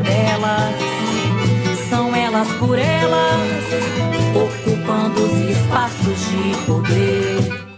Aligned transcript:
delas, 0.00 0.74
são 1.88 2.14
elas 2.14 2.48
por 2.58 2.78
elas, 2.78 3.64
ocupando 4.34 5.24
os 5.24 5.50
espaços 5.50 6.18
de 6.28 6.66
poder. 6.66 7.68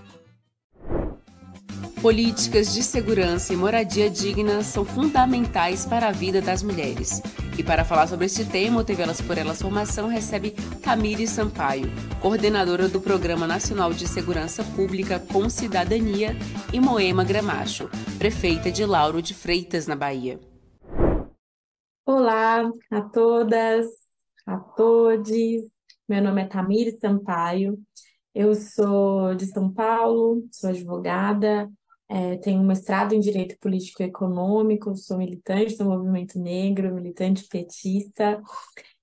Políticas 2.00 2.72
de 2.72 2.82
segurança 2.82 3.52
e 3.52 3.56
moradia 3.56 4.08
digna 4.08 4.62
são 4.62 4.86
fundamentais 4.86 5.84
para 5.84 6.08
a 6.08 6.12
vida 6.12 6.40
das 6.40 6.62
mulheres. 6.62 7.20
E 7.58 7.62
para 7.62 7.84
falar 7.84 8.06
sobre 8.06 8.24
este 8.24 8.42
tema, 8.42 8.80
o 8.80 8.84
TV 8.84 9.02
Elas 9.02 9.20
por 9.20 9.36
Elas 9.36 9.60
Formação 9.60 10.08
recebe 10.08 10.52
Camille 10.82 11.27
Sampaio, 11.27 11.92
coordenadora 12.18 12.88
do 12.88 13.02
Programa 13.02 13.46
Nacional 13.46 13.92
de 13.92 14.08
Segurança 14.08 14.64
Pública 14.64 15.18
com 15.18 15.50
Cidadania, 15.50 16.34
e 16.72 16.80
Moema 16.80 17.22
Gramacho, 17.22 17.90
prefeita 18.18 18.72
de 18.72 18.86
Lauro 18.86 19.20
de 19.20 19.34
Freitas, 19.34 19.86
na 19.86 19.94
Bahia. 19.94 20.40
Olá 22.04 22.70
a 22.90 23.00
todas, 23.02 23.86
a 24.46 24.58
todos. 24.58 25.30
Meu 26.08 26.22
nome 26.22 26.42
é 26.42 26.46
Tamiri 26.46 26.98
Sampaio. 26.98 27.78
Eu 28.34 28.54
sou 28.54 29.34
de 29.34 29.46
São 29.46 29.72
Paulo, 29.72 30.46
sou 30.52 30.70
advogada, 30.70 31.70
é, 32.08 32.36
tenho 32.38 32.60
um 32.60 32.66
mestrado 32.66 33.14
em 33.14 33.20
Direito 33.20 33.58
Político 33.58 34.02
e 34.02 34.06
Econômico, 34.06 34.96
sou 34.96 35.18
militante 35.18 35.76
do 35.76 35.84
movimento 35.84 36.38
negro, 36.38 36.94
militante 36.94 37.46
petista, 37.48 38.40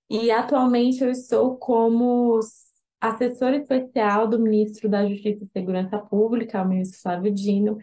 e 0.10 0.32
atualmente 0.32 1.04
eu 1.04 1.12
estou 1.12 1.58
como 1.58 2.40
assessora 3.00 3.58
especial 3.58 4.28
do 4.28 4.40
ministro 4.40 4.90
da 4.90 5.08
Justiça 5.08 5.44
e 5.44 5.50
Segurança 5.54 5.98
Pública, 6.00 6.62
o 6.62 6.68
ministro 6.68 7.02
Flávio 7.02 7.34
Dino, 7.34 7.78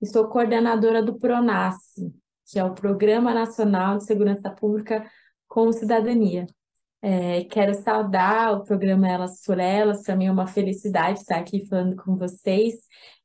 e 0.00 0.06
sou 0.06 0.28
coordenadora 0.28 1.02
do 1.02 1.18
PRONASSE, 1.18 2.12
que 2.46 2.58
é 2.58 2.64
o 2.64 2.74
Programa 2.74 3.34
Nacional 3.34 3.98
de 3.98 4.04
Segurança 4.04 4.50
Pública 4.50 5.04
com 5.48 5.72
Cidadania. 5.72 6.46
É, 7.02 7.44
quero 7.44 7.74
saudar 7.74 8.52
o 8.54 8.64
programa 8.64 9.08
Elas 9.08 9.42
por 9.44 9.58
Elas, 9.58 10.02
para 10.02 10.16
mim 10.16 10.26
é 10.26 10.32
uma 10.32 10.46
felicidade 10.46 11.20
estar 11.20 11.36
aqui 11.36 11.66
falando 11.66 11.96
com 11.96 12.16
vocês 12.16 12.74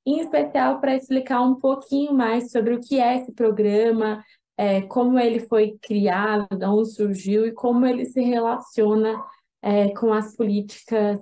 em 0.06 0.20
especial 0.20 0.80
para 0.80 0.96
explicar 0.96 1.42
um 1.42 1.56
pouquinho 1.56 2.14
mais 2.14 2.52
sobre 2.52 2.74
o 2.74 2.80
que 2.80 3.00
é 3.00 3.18
esse 3.18 3.32
programa, 3.32 4.24
é, 4.58 4.82
como 4.82 5.20
ele 5.20 5.40
foi 5.42 5.78
criado, 5.82 6.48
de 6.58 6.66
onde 6.66 6.92
surgiu 6.92 7.46
e 7.46 7.52
como 7.52 7.86
ele 7.86 8.06
se 8.06 8.22
relaciona 8.22 9.24
é, 9.62 9.90
com 9.94 10.12
as 10.12 10.36
políticas 10.36 11.20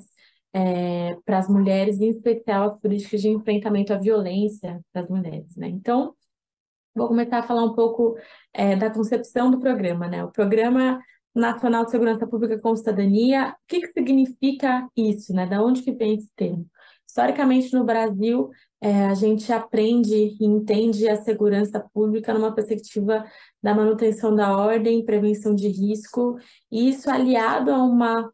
é, 0.54 1.16
para 1.26 1.40
as 1.40 1.50
mulheres, 1.50 2.00
em 2.00 2.10
especial 2.10 2.72
as 2.72 2.80
políticas 2.80 3.22
de 3.22 3.30
enfrentamento 3.30 3.94
à 3.94 3.98
violência 3.98 4.80
das 4.94 5.08
mulheres. 5.10 5.56
Né? 5.56 5.68
Então, 5.68 6.16
vou 6.96 7.08
começar 7.08 7.40
a 7.40 7.44
falar 7.44 7.64
um 7.64 7.74
pouco 7.74 8.16
é, 8.54 8.76
da 8.76 8.90
concepção 8.90 9.50
do 9.52 9.60
programa. 9.60 10.08
Né? 10.08 10.24
O 10.24 10.32
Programa 10.32 11.00
Nacional 11.34 11.86
de 11.86 11.92
Segurança 11.92 12.28
Pública 12.28 12.60
com 12.60 12.76
Cidadania, 12.76 13.50
o 13.50 13.56
que, 13.68 13.82
que 13.82 13.94
significa 13.94 14.88
isso? 14.96 15.34
Né? 15.34 15.46
Da 15.46 15.64
onde 15.64 15.82
que 15.82 15.92
vem 15.92 16.16
esse 16.16 16.30
termo? 16.36 16.68
Historicamente, 17.08 17.74
no 17.74 17.84
Brasil, 17.84 18.50
é, 18.82 19.08
a 19.08 19.16
gente 19.16 19.52
aprende 19.52 20.14
e 20.14 20.46
entende 20.46 21.10
a 21.10 21.22
segurança 21.22 21.80
pública 21.94 22.34
numa 22.34 22.54
perspectiva 22.54 23.26
da 23.62 23.74
manutenção 23.74 24.36
da 24.36 24.56
ordem, 24.56 25.04
prevenção 25.04 25.56
de 25.56 25.68
risco, 25.68 26.38
e 26.72 26.90
isso 26.90 27.10
aliado 27.10 27.72
a 27.72 27.84
uma, 27.84 28.32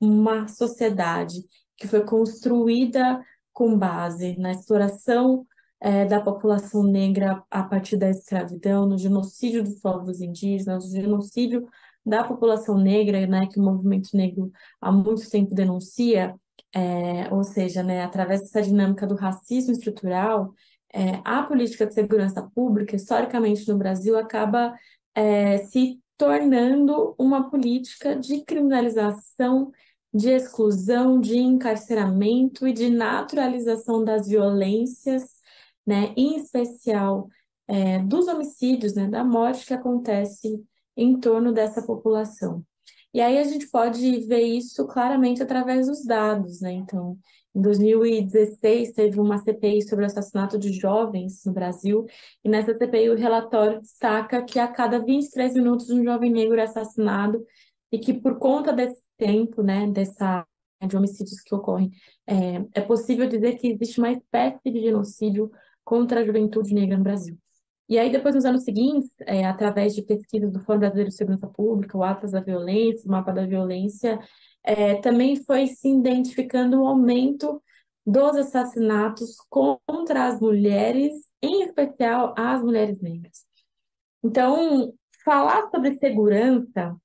uma 0.00 0.48
sociedade 0.48 1.44
que 1.76 1.86
foi 1.86 2.02
construída 2.04 3.22
com 3.52 3.78
base 3.78 4.38
na 4.38 4.52
exploração 4.52 5.46
é, 5.84 6.06
da 6.06 6.18
população 6.18 6.82
negra 6.82 7.44
a 7.50 7.62
partir 7.62 7.98
da 7.98 8.08
escravidão, 8.08 8.86
no 8.86 8.96
genocídio 8.96 9.62
dos 9.62 9.78
povos 9.80 10.18
indígenas, 10.22 10.86
no 10.86 11.02
genocídio 11.02 11.68
da 12.04 12.24
população 12.24 12.78
negra, 12.78 13.26
né, 13.26 13.46
que 13.46 13.60
o 13.60 13.62
movimento 13.62 14.08
negro 14.16 14.50
há 14.80 14.90
muito 14.90 15.28
tempo 15.28 15.54
denuncia, 15.54 16.34
é, 16.74 17.28
ou 17.30 17.44
seja, 17.44 17.82
né, 17.82 18.02
através 18.02 18.40
dessa 18.40 18.62
dinâmica 18.62 19.06
do 19.06 19.14
racismo 19.14 19.72
estrutural, 19.72 20.54
é, 20.90 21.20
a 21.22 21.42
política 21.42 21.86
de 21.86 21.92
segurança 21.92 22.42
pública, 22.54 22.96
historicamente 22.96 23.68
no 23.68 23.76
Brasil, 23.76 24.16
acaba 24.18 24.74
é, 25.14 25.58
se 25.58 26.00
tornando 26.16 27.14
uma 27.18 27.50
política 27.50 28.16
de 28.16 28.42
criminalização, 28.42 29.70
de 30.14 30.30
exclusão, 30.30 31.20
de 31.20 31.36
encarceramento 31.36 32.66
e 32.66 32.72
de 32.72 32.88
naturalização 32.88 34.02
das 34.02 34.28
violências, 34.28 35.33
né, 35.86 36.12
em 36.16 36.36
especial 36.36 37.28
é, 37.68 37.98
dos 38.00 38.26
homicídios, 38.28 38.94
né, 38.94 39.08
da 39.08 39.24
morte 39.24 39.66
que 39.66 39.74
acontece 39.74 40.62
em 40.96 41.18
torno 41.18 41.52
dessa 41.52 41.82
população. 41.82 42.64
E 43.12 43.20
aí 43.20 43.38
a 43.38 43.44
gente 43.44 43.68
pode 43.68 44.20
ver 44.26 44.42
isso 44.42 44.86
claramente 44.86 45.42
através 45.42 45.86
dos 45.86 46.04
dados, 46.04 46.60
né? 46.60 46.72
Então, 46.72 47.16
em 47.54 47.62
2016 47.62 48.92
teve 48.92 49.20
uma 49.20 49.38
CPI 49.38 49.82
sobre 49.82 50.04
o 50.04 50.06
assassinato 50.06 50.58
de 50.58 50.72
jovens 50.72 51.44
no 51.44 51.52
Brasil, 51.52 52.06
e 52.42 52.48
nessa 52.48 52.76
CPI 52.76 53.10
o 53.10 53.16
relatório 53.16 53.80
destaca 53.80 54.42
que 54.42 54.58
a 54.58 54.66
cada 54.66 54.98
23 54.98 55.54
minutos 55.54 55.90
um 55.90 56.02
jovem 56.02 56.32
negro 56.32 56.58
é 56.58 56.64
assassinado 56.64 57.44
e 57.92 57.98
que 57.98 58.12
por 58.12 58.38
conta 58.38 58.72
desse 58.72 59.00
tempo, 59.16 59.62
né, 59.62 59.86
dessa 59.88 60.44
de 60.84 60.96
homicídios 60.96 61.40
que 61.40 61.54
ocorrem, 61.54 61.90
é, 62.26 62.64
é 62.74 62.80
possível 62.80 63.26
dizer 63.26 63.56
que 63.56 63.68
existe 63.68 63.98
uma 63.98 64.12
espécie 64.12 64.70
de 64.70 64.80
genocídio 64.80 65.50
contra 65.84 66.20
a 66.20 66.24
juventude 66.24 66.74
negra 66.74 66.96
no 66.96 67.04
Brasil. 67.04 67.38
E 67.88 67.98
aí, 67.98 68.10
depois, 68.10 68.34
nos 68.34 68.46
anos 68.46 68.64
seguintes, 68.64 69.10
é, 69.26 69.44
através 69.44 69.94
de 69.94 70.02
pesquisas 70.02 70.50
do 70.50 70.60
Fórum 70.60 70.80
Brasileiro 70.80 71.10
de 71.10 71.16
Segurança 71.16 71.46
Pública, 71.46 71.98
o 71.98 72.02
Atlas 72.02 72.32
da 72.32 72.40
Violência, 72.40 73.06
o 73.06 73.10
Mapa 73.10 73.32
da 73.32 73.46
Violência, 73.46 74.18
é, 74.62 74.94
também 74.96 75.36
foi 75.36 75.66
se 75.66 75.88
identificando 75.88 76.80
um 76.80 76.86
aumento 76.86 77.62
dos 78.06 78.36
assassinatos 78.36 79.36
contra 79.48 80.26
as 80.26 80.40
mulheres, 80.40 81.12
em 81.42 81.62
especial 81.62 82.34
as 82.36 82.62
mulheres 82.62 83.00
negras. 83.00 83.44
Então, 84.22 84.94
falar 85.24 85.68
sobre 85.70 85.98
segurança 85.98 86.96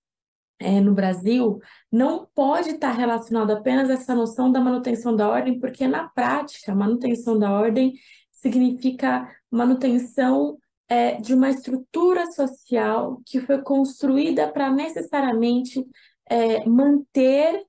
é, 0.59 0.81
no 0.81 0.94
Brasil 0.94 1.59
não 1.92 2.27
pode 2.36 2.71
estar 2.71 2.92
relacionado 2.92 3.51
apenas 3.51 3.89
a 3.89 3.94
essa 3.94 4.13
noção 4.13 4.51
da 4.51 4.59
manutenção 4.59 5.15
da 5.15 5.27
ordem, 5.27 5.59
porque 5.59 5.88
na 5.88 6.07
prática, 6.09 6.71
a 6.71 6.75
manutenção 6.75 7.39
da 7.39 7.51
ordem 7.51 7.94
significa 8.41 9.30
manutenção 9.51 10.57
é, 10.88 11.15
de 11.15 11.33
uma 11.33 11.50
estrutura 11.50 12.31
social 12.31 13.21
que 13.25 13.39
foi 13.39 13.62
construída 13.62 14.51
para 14.51 14.71
necessariamente 14.71 15.86
é, 16.27 16.65
manter 16.68 17.63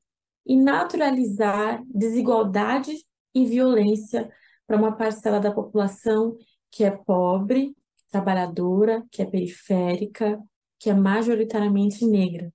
e 0.46 0.56
naturalizar 0.56 1.82
desigualdade 1.86 2.92
e 3.34 3.46
violência 3.46 4.30
para 4.66 4.76
uma 4.76 4.96
parcela 4.96 5.38
da 5.38 5.52
população 5.52 6.36
que 6.70 6.84
é 6.84 6.90
pobre, 6.90 7.74
trabalhadora, 8.10 9.04
que 9.10 9.22
é 9.22 9.26
periférica, 9.26 10.38
que 10.78 10.88
é 10.88 10.94
majoritariamente 10.94 12.06
negra. 12.06 12.52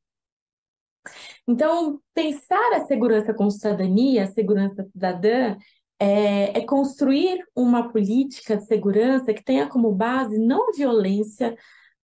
Então, 1.47 2.01
pensar 2.13 2.73
a 2.73 2.85
segurança 2.85 3.33
com 3.33 3.49
cidadania, 3.49 4.23
a 4.23 4.27
segurança 4.27 4.83
cidadã, 4.91 5.55
é, 5.99 6.57
é 6.59 6.61
construir 6.65 7.43
uma 7.55 7.89
política 7.89 8.57
de 8.57 8.65
segurança 8.65 9.33
que 9.33 9.43
tenha 9.43 9.67
como 9.67 9.91
base 9.91 10.37
não 10.37 10.69
a 10.69 10.71
violência, 10.71 11.55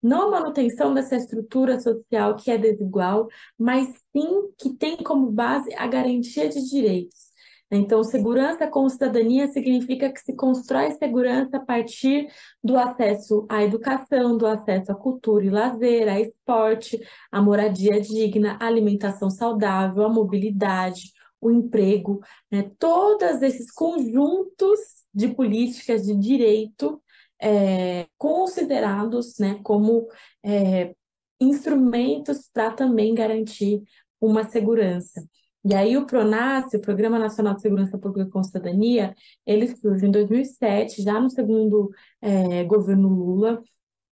não 0.02 0.28
a 0.28 0.30
manutenção 0.30 0.92
dessa 0.92 1.16
estrutura 1.16 1.78
social 1.80 2.36
que 2.36 2.50
é 2.50 2.58
desigual, 2.58 3.28
mas 3.58 3.88
sim 4.12 4.48
que 4.58 4.74
tem 4.74 4.96
como 4.96 5.30
base 5.30 5.72
a 5.74 5.86
garantia 5.86 6.48
de 6.48 6.68
direitos. 6.68 7.32
Então, 7.74 8.04
segurança 8.04 8.66
com 8.66 8.86
cidadania 8.86 9.48
significa 9.48 10.12
que 10.12 10.20
se 10.20 10.36
constrói 10.36 10.90
segurança 10.90 11.56
a 11.56 11.60
partir 11.60 12.28
do 12.62 12.76
acesso 12.76 13.46
à 13.48 13.62
educação, 13.62 14.36
do 14.36 14.46
acesso 14.46 14.92
à 14.92 14.94
cultura 14.94 15.42
e 15.46 15.48
lazer, 15.48 16.06
a 16.06 16.20
esporte, 16.20 17.00
à 17.30 17.40
moradia 17.40 17.98
digna, 17.98 18.58
à 18.60 18.66
alimentação 18.66 19.30
saudável, 19.30 20.04
à 20.04 20.08
mobilidade, 20.10 21.14
o 21.42 21.50
emprego, 21.50 22.20
né? 22.50 22.70
todos 22.78 23.42
esses 23.42 23.70
conjuntos 23.72 24.78
de 25.12 25.28
políticas 25.28 26.04
de 26.04 26.14
direito 26.16 27.02
é, 27.40 28.06
considerados 28.16 29.36
né, 29.38 29.58
como 29.64 30.08
é, 30.44 30.94
instrumentos 31.40 32.48
para 32.52 32.70
também 32.72 33.12
garantir 33.14 33.82
uma 34.20 34.44
segurança. 34.44 35.28
E 35.64 35.74
aí 35.74 35.96
o 35.96 36.06
PRONASSE, 36.06 36.76
o 36.76 36.80
Programa 36.80 37.18
Nacional 37.18 37.54
de 37.54 37.62
Segurança 37.62 37.98
Pública 37.98 38.30
com 38.30 38.42
Cidadania, 38.42 39.14
ele 39.44 39.66
surge 39.76 40.06
em 40.06 40.10
2007, 40.10 41.02
já 41.02 41.20
no 41.20 41.30
segundo 41.30 41.90
é, 42.20 42.64
governo 42.64 43.08
Lula, 43.08 43.62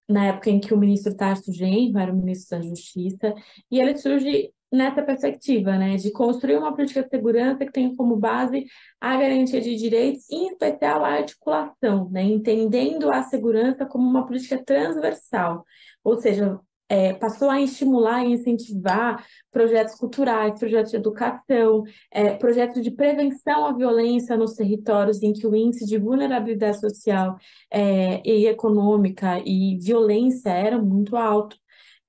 na 0.09 0.27
época 0.27 0.50
em 0.50 0.61
que 0.61 0.75
o 0.75 0.79
ministro 0.79 1.15
Tarso 1.17 1.53
Genro 1.53 1.99
era 1.99 2.12
o 2.12 2.17
ministro 2.17 2.59
da 2.59 2.65
Justiça, 2.65 3.35
e 3.71 3.81
ele 3.81 3.97
surge 3.97 4.53
nessa 4.72 5.02
perspectiva, 5.02 5.76
né, 5.76 5.96
de 5.96 6.11
construir 6.12 6.56
uma 6.56 6.75
política 6.75 7.02
de 7.02 7.11
segurança 7.11 7.64
que 7.64 7.72
tenha 7.72 7.94
como 7.96 8.17
base 8.17 8.67
a 9.00 9.17
garantia 9.17 9.61
de 9.61 9.75
direitos, 9.76 10.31
em 10.31 10.49
especial 10.49 11.05
a 11.05 11.14
articulação, 11.14 12.08
né, 12.11 12.22
entendendo 12.22 13.11
a 13.11 13.22
segurança 13.22 13.84
como 13.87 14.08
uma 14.08 14.26
política 14.26 14.62
transversal, 14.64 15.64
ou 16.05 16.20
seja, 16.20 16.61
é, 16.90 17.14
passou 17.14 17.49
a 17.49 17.61
estimular 17.61 18.25
e 18.25 18.32
incentivar 18.32 19.25
projetos 19.52 19.94
culturais, 19.94 20.58
projetos 20.58 20.90
de 20.90 20.96
educação, 20.96 21.84
é, 22.11 22.34
projetos 22.34 22.82
de 22.82 22.90
prevenção 22.90 23.64
à 23.64 23.72
violência 23.72 24.37
nos 24.37 24.55
territórios 24.55 25.22
em 25.22 25.32
que 25.32 25.46
o 25.46 25.55
índice 25.55 25.87
de 25.87 25.96
vulnerabilidade 25.99 26.81
social 26.81 27.37
é, 27.70 28.20
e 28.28 28.46
econômica 28.49 29.40
e 29.46 29.78
violência 29.81 30.50
era 30.50 30.78
muito 30.82 31.17
alto. 31.17 31.56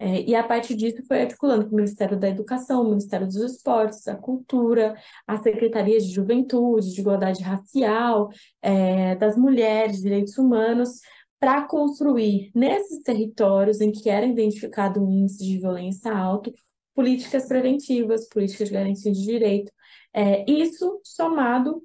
É, 0.04 0.24
e 0.28 0.34
a 0.34 0.44
partir 0.44 0.74
disso 0.74 1.04
foi 1.08 1.22
articulando 1.22 1.66
com 1.66 1.74
o 1.74 1.76
Ministério 1.76 2.18
da 2.20 2.28
Educação, 2.28 2.82
o 2.82 2.90
Ministério 2.90 3.28
dos 3.28 3.36
Esportes, 3.36 4.04
da 4.04 4.16
Cultura, 4.16 4.96
as 5.28 5.44
Secretarias 5.44 6.04
de 6.08 6.12
Juventude, 6.12 6.92
de 6.92 7.02
Igualdade 7.02 7.44
Racial, 7.44 8.32
é, 8.64 9.16
das 9.18 9.38
Mulheres, 9.38 10.02
Direitos 10.02 10.40
Humanos, 10.40 11.02
para 11.40 11.68
construir 11.68 12.50
nesses 12.56 13.04
territórios 13.04 13.80
em 13.80 13.92
que 13.92 14.10
era 14.10 14.26
identificado 14.26 15.00
um 15.06 15.12
índice 15.12 15.46
de 15.46 15.60
violência 15.60 16.12
alto, 16.12 16.52
políticas 16.96 17.48
preventivas, 17.48 18.28
políticas 18.28 18.70
de 18.70 18.74
garantia 18.74 19.12
de 19.12 19.22
direito. 19.24 19.72
É, 20.12 20.44
isso 20.52 21.00
somado 21.04 21.84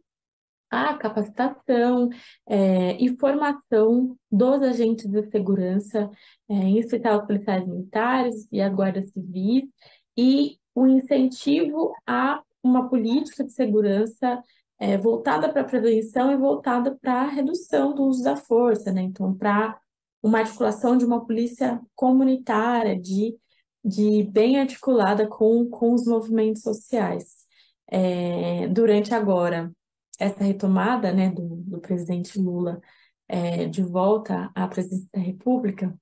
à 0.71 0.95
capacitação 0.95 2.09
é, 2.47 2.97
e 3.03 3.17
formação 3.17 4.17
dos 4.31 4.63
agentes 4.63 5.07
de 5.07 5.31
segurança, 5.31 6.11
é, 6.49 6.55
em 6.55 6.79
especial 6.79 7.21
os 7.21 7.27
policiais 7.27 7.67
militares 7.67 8.49
e 8.53 8.61
a 8.61 8.69
Guarda 8.69 9.05
Civil, 9.07 9.69
e 10.17 10.59
o 10.75 10.87
incentivo 10.87 11.93
a 12.07 12.43
uma 12.63 12.89
política 12.89 13.45
de 13.45 13.53
segurança 13.53 14.43
é, 14.79 14.99
voltada 14.99 15.49
para 15.51 15.63
a 15.63 15.65
prevenção 15.65 16.31
e 16.31 16.37
voltada 16.37 16.97
para 17.01 17.23
a 17.23 17.29
redução 17.29 17.95
do 17.95 18.05
uso 18.05 18.23
da 18.23 18.37
força, 18.37 18.93
né? 18.93 19.03
Então, 19.03 19.35
para 19.35 19.79
uma 20.23 20.41
articulação 20.41 20.97
de 20.97 21.05
uma 21.05 21.25
polícia 21.25 21.81
comunitária, 21.95 22.99
de, 22.99 23.37
de 23.85 24.25
bem 24.25 24.59
articulada 24.59 25.27
com, 25.27 25.69
com 25.69 25.93
os 25.95 26.07
movimentos 26.07 26.63
sociais. 26.63 27.47
É, 27.89 28.67
durante 28.69 29.15
agora 29.15 29.73
essa 30.19 30.45
retomada 30.45 31.13
né, 31.13 31.31
do, 31.31 31.57
do 31.57 31.81
presidente 31.81 32.39
Lula 32.39 32.81
é, 33.29 33.67
de 33.67 33.83
volta 33.83 34.51
à 34.55 34.69
presidência 34.69 35.09
da 35.13 35.21
República, 35.21 35.99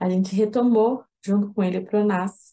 a 0.00 0.08
gente 0.10 0.34
retomou, 0.34 1.04
junto 1.24 1.52
com 1.52 1.62
ele, 1.62 1.78
o 1.78 1.84
PRONAS, 1.84 2.52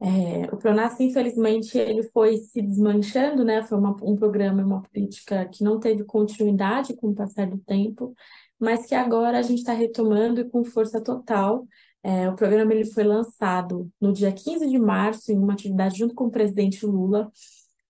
é, 0.00 0.52
o 0.52 0.58
Pronas, 0.58 1.00
infelizmente, 1.00 1.78
ele 1.78 2.02
foi 2.02 2.36
se 2.36 2.60
desmanchando, 2.60 3.42
né? 3.42 3.62
Foi 3.62 3.78
uma, 3.78 3.96
um 4.02 4.14
programa 4.16 4.62
uma 4.62 4.82
política 4.82 5.46
que 5.46 5.64
não 5.64 5.80
teve 5.80 6.04
continuidade 6.04 6.94
com 6.94 7.08
o 7.08 7.14
passar 7.14 7.46
do 7.48 7.58
tempo, 7.58 8.14
mas 8.58 8.86
que 8.86 8.94
agora 8.94 9.38
a 9.38 9.42
gente 9.42 9.60
está 9.60 9.72
retomando 9.72 10.40
e 10.40 10.44
com 10.50 10.64
força 10.64 11.00
total. 11.02 11.66
É, 12.02 12.28
o 12.28 12.36
programa 12.36 12.74
ele 12.74 12.84
foi 12.84 13.02
lançado 13.04 13.90
no 13.98 14.12
dia 14.12 14.30
15 14.30 14.68
de 14.68 14.78
março, 14.78 15.32
em 15.32 15.38
uma 15.38 15.54
atividade 15.54 15.98
junto 15.98 16.14
com 16.14 16.24
o 16.26 16.30
presidente 16.30 16.84
Lula, 16.84 17.30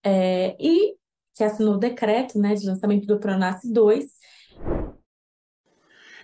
é, 0.04 0.56
e 0.60 0.94
que 1.34 1.42
assinou 1.42 1.74
o 1.74 1.78
decreto 1.78 2.38
né, 2.38 2.54
de 2.54 2.66
lançamento 2.66 3.06
do 3.06 3.18
Pronas 3.18 3.60
2, 3.64 4.04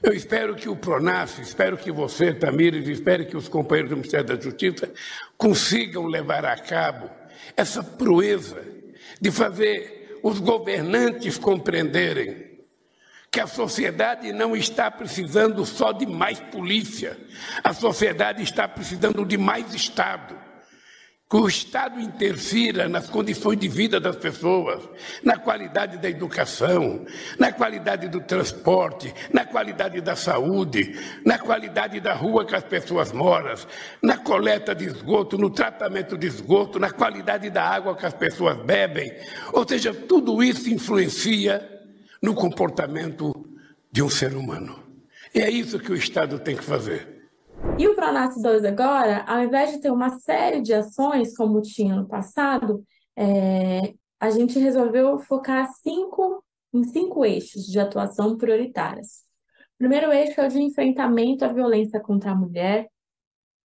eu 0.02 0.14
espero 0.14 0.54
que 0.54 0.66
o 0.66 0.74
Pronas, 0.74 1.38
espero 1.38 1.76
que 1.76 1.92
você, 1.92 2.32
Tamires, 2.32 2.88
espero 2.88 3.26
que 3.26 3.36
os 3.36 3.48
companheiros 3.48 3.90
do 3.90 3.96
Ministério 3.96 4.26
da 4.26 4.40
Justiça 4.40 4.90
consigam 5.36 6.06
levar 6.06 6.42
a 6.46 6.56
cabo 6.56 7.10
essa 7.54 7.82
proeza 7.82 8.64
de 9.20 9.30
fazer 9.30 10.18
os 10.22 10.40
governantes 10.40 11.36
compreenderem 11.36 12.50
que 13.30 13.40
a 13.40 13.46
sociedade 13.46 14.32
não 14.32 14.56
está 14.56 14.90
precisando 14.90 15.66
só 15.66 15.92
de 15.92 16.06
mais 16.06 16.40
polícia, 16.40 17.18
a 17.62 17.74
sociedade 17.74 18.42
está 18.42 18.66
precisando 18.66 19.24
de 19.24 19.36
mais 19.36 19.74
Estado 19.74 20.49
que 21.30 21.36
o 21.36 21.46
Estado 21.46 22.00
interfira 22.00 22.88
nas 22.88 23.08
condições 23.08 23.56
de 23.56 23.68
vida 23.68 24.00
das 24.00 24.16
pessoas, 24.16 24.82
na 25.22 25.38
qualidade 25.38 25.96
da 25.98 26.10
educação, 26.10 27.06
na 27.38 27.52
qualidade 27.52 28.08
do 28.08 28.20
transporte, 28.20 29.14
na 29.32 29.46
qualidade 29.46 30.00
da 30.00 30.16
saúde, 30.16 30.98
na 31.24 31.38
qualidade 31.38 32.00
da 32.00 32.14
rua 32.14 32.44
que 32.44 32.56
as 32.56 32.64
pessoas 32.64 33.12
moram, 33.12 33.54
na 34.02 34.16
coleta 34.16 34.74
de 34.74 34.86
esgoto, 34.86 35.38
no 35.38 35.50
tratamento 35.50 36.18
de 36.18 36.26
esgoto, 36.26 36.80
na 36.80 36.90
qualidade 36.90 37.48
da 37.48 37.62
água 37.62 37.96
que 37.96 38.06
as 38.06 38.14
pessoas 38.14 38.56
bebem. 38.64 39.12
Ou 39.52 39.66
seja, 39.66 39.94
tudo 39.94 40.42
isso 40.42 40.68
influencia 40.68 41.64
no 42.20 42.34
comportamento 42.34 43.32
de 43.92 44.02
um 44.02 44.10
ser 44.10 44.34
humano. 44.34 44.82
E 45.32 45.40
é 45.40 45.48
isso 45.48 45.78
que 45.78 45.92
o 45.92 45.96
Estado 45.96 46.40
tem 46.40 46.56
que 46.56 46.64
fazer. 46.64 47.19
E 47.78 47.88
o 47.88 47.94
Pronas 47.94 48.40
2 48.40 48.64
agora, 48.64 49.24
ao 49.26 49.42
invés 49.42 49.72
de 49.72 49.80
ter 49.80 49.90
uma 49.90 50.10
série 50.18 50.60
de 50.60 50.72
ações, 50.72 51.36
como 51.36 51.62
tinha 51.62 51.94
no 51.94 52.06
passado, 52.06 52.84
é, 53.16 53.94
a 54.18 54.30
gente 54.30 54.58
resolveu 54.58 55.18
focar 55.18 55.70
cinco, 55.82 56.44
em 56.72 56.84
cinco 56.84 57.24
eixos 57.24 57.66
de 57.66 57.78
atuação 57.78 58.36
prioritárias. 58.36 59.24
O 59.74 59.78
primeiro 59.78 60.12
eixo 60.12 60.40
é 60.40 60.46
o 60.46 60.48
de 60.48 60.60
enfrentamento 60.60 61.44
à 61.44 61.48
violência 61.48 62.00
contra 62.00 62.32
a 62.32 62.34
mulher. 62.34 62.88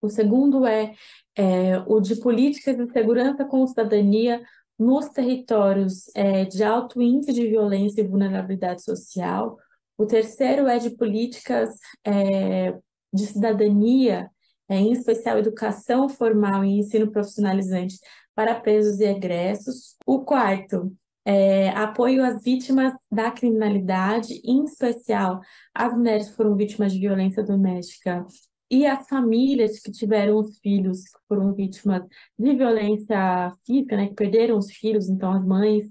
O 0.01 0.09
segundo 0.09 0.65
é, 0.65 0.93
é 1.35 1.79
o 1.85 1.99
de 1.99 2.15
políticas 2.17 2.77
de 2.77 2.91
segurança 2.91 3.43
com 3.43 3.65
cidadania 3.67 4.41
nos 4.77 5.09
territórios 5.09 6.09
é, 6.15 6.45
de 6.45 6.63
alto 6.63 7.01
índice 7.01 7.33
de 7.33 7.47
violência 7.47 8.01
e 8.01 8.07
vulnerabilidade 8.07 8.83
social. 8.83 9.57
O 9.97 10.05
terceiro 10.05 10.67
é 10.67 10.77
de 10.77 10.91
políticas 10.91 11.77
é, 12.05 12.73
de 13.15 13.25
cidadania, 13.27 14.29
é, 14.69 14.77
em 14.77 14.91
especial 14.91 15.37
educação 15.37 16.09
formal 16.09 16.63
e 16.63 16.79
ensino 16.79 17.11
profissionalizante 17.11 17.97
para 18.33 18.59
presos 18.59 18.99
e 18.99 19.05
egressos. 19.05 19.95
O 20.05 20.19
quarto, 20.25 20.91
é, 21.23 21.69
apoio 21.69 22.23
às 22.23 22.43
vítimas 22.43 22.93
da 23.11 23.31
criminalidade, 23.31 24.41
em 24.43 24.63
especial 24.63 25.39
as 25.73 25.93
mulheres 25.95 26.29
que 26.29 26.35
foram 26.35 26.55
vítimas 26.55 26.93
de 26.93 26.99
violência 26.99 27.43
doméstica 27.43 28.25
e 28.69 28.85
as 28.85 29.07
famílias 29.07 29.79
que 29.79 29.91
tiveram 29.91 30.37
os 30.37 30.57
filhos 30.59 31.03
que 31.03 31.19
foram 31.27 31.53
vítimas 31.53 32.03
de 32.37 32.55
violência 32.55 33.51
física, 33.65 33.95
né, 33.95 34.07
que 34.07 34.15
perderam 34.15 34.57
os 34.57 34.71
filhos, 34.71 35.07
então 35.09 35.31
as 35.31 35.45
mães 35.45 35.85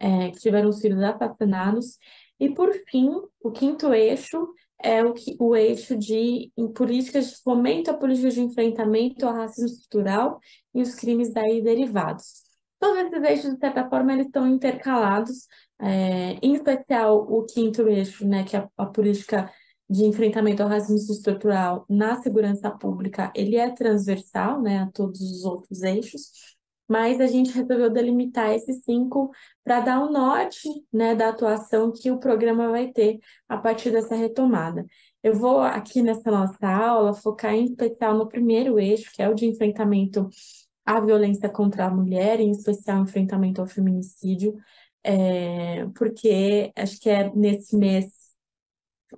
é, 0.00 0.30
que 0.30 0.38
tiveram 0.38 0.68
os 0.68 0.80
filhos 0.80 1.02
assassinados. 1.02 1.98
E 2.38 2.50
por 2.50 2.72
fim, 2.88 3.10
o 3.42 3.50
quinto 3.50 3.92
eixo 3.92 4.48
é 4.82 5.04
o, 5.04 5.12
que, 5.12 5.36
o 5.38 5.56
eixo 5.56 5.96
de 5.96 6.52
em 6.56 6.68
políticas 6.72 7.30
de 7.30 7.36
fomento 7.42 7.90
a 7.90 7.94
políticas 7.94 8.34
de 8.34 8.40
enfrentamento 8.40 9.26
ao 9.26 9.34
racismo 9.34 9.66
estrutural 9.66 10.38
e 10.74 10.82
os 10.82 10.94
crimes 10.94 11.32
daí 11.32 11.60
derivados. 11.62 12.42
Todos 12.78 12.98
esses 13.04 13.22
eixos, 13.24 13.54
de 13.54 13.58
certa 13.58 13.88
forma, 13.88 14.12
eles 14.12 14.26
estão 14.26 14.46
intercalados, 14.46 15.48
é, 15.80 16.34
em 16.42 16.54
especial 16.54 17.18
o 17.18 17.44
quinto 17.44 17.88
eixo, 17.88 18.26
né, 18.26 18.44
que 18.44 18.56
é 18.56 18.60
a, 18.60 18.68
a 18.78 18.86
política 18.86 19.50
de 19.90 20.04
enfrentamento 20.04 20.62
ao 20.62 20.68
racismo 20.68 21.12
estrutural 21.12 21.84
na 21.88 22.20
segurança 22.22 22.70
pública, 22.70 23.32
ele 23.34 23.56
é 23.56 23.70
transversal 23.70 24.60
né, 24.60 24.80
a 24.80 24.90
todos 24.92 25.20
os 25.20 25.44
outros 25.44 25.82
eixos. 25.82 26.57
Mas 26.88 27.20
a 27.20 27.26
gente 27.26 27.52
resolveu 27.52 27.90
delimitar 27.90 28.50
esses 28.52 28.82
cinco 28.82 29.30
para 29.62 29.80
dar 29.80 30.00
o 30.00 30.10
norte 30.10 30.68
né, 30.92 31.14
da 31.14 31.28
atuação 31.28 31.92
que 31.92 32.10
o 32.10 32.18
programa 32.18 32.70
vai 32.70 32.88
ter 32.88 33.18
a 33.48 33.58
partir 33.58 33.90
dessa 33.90 34.14
retomada. 34.14 34.86
Eu 35.22 35.34
vou 35.34 35.60
aqui 35.60 36.00
nessa 36.02 36.30
nossa 36.30 36.66
aula 36.66 37.12
focar 37.12 37.54
em 37.54 37.66
especial 37.66 38.16
no 38.16 38.28
primeiro 38.28 38.78
eixo, 38.78 39.12
que 39.12 39.22
é 39.22 39.28
o 39.28 39.34
de 39.34 39.46
enfrentamento 39.46 40.28
à 40.86 41.00
violência 41.00 41.48
contra 41.48 41.86
a 41.86 41.90
mulher, 41.90 42.40
em 42.40 42.50
especial 42.50 43.02
enfrentamento 43.02 43.60
ao 43.60 43.66
feminicídio, 43.66 44.56
é, 45.04 45.86
porque 45.94 46.72
acho 46.74 46.98
que 47.00 47.10
é 47.10 47.30
nesse 47.34 47.76
mês 47.76 48.06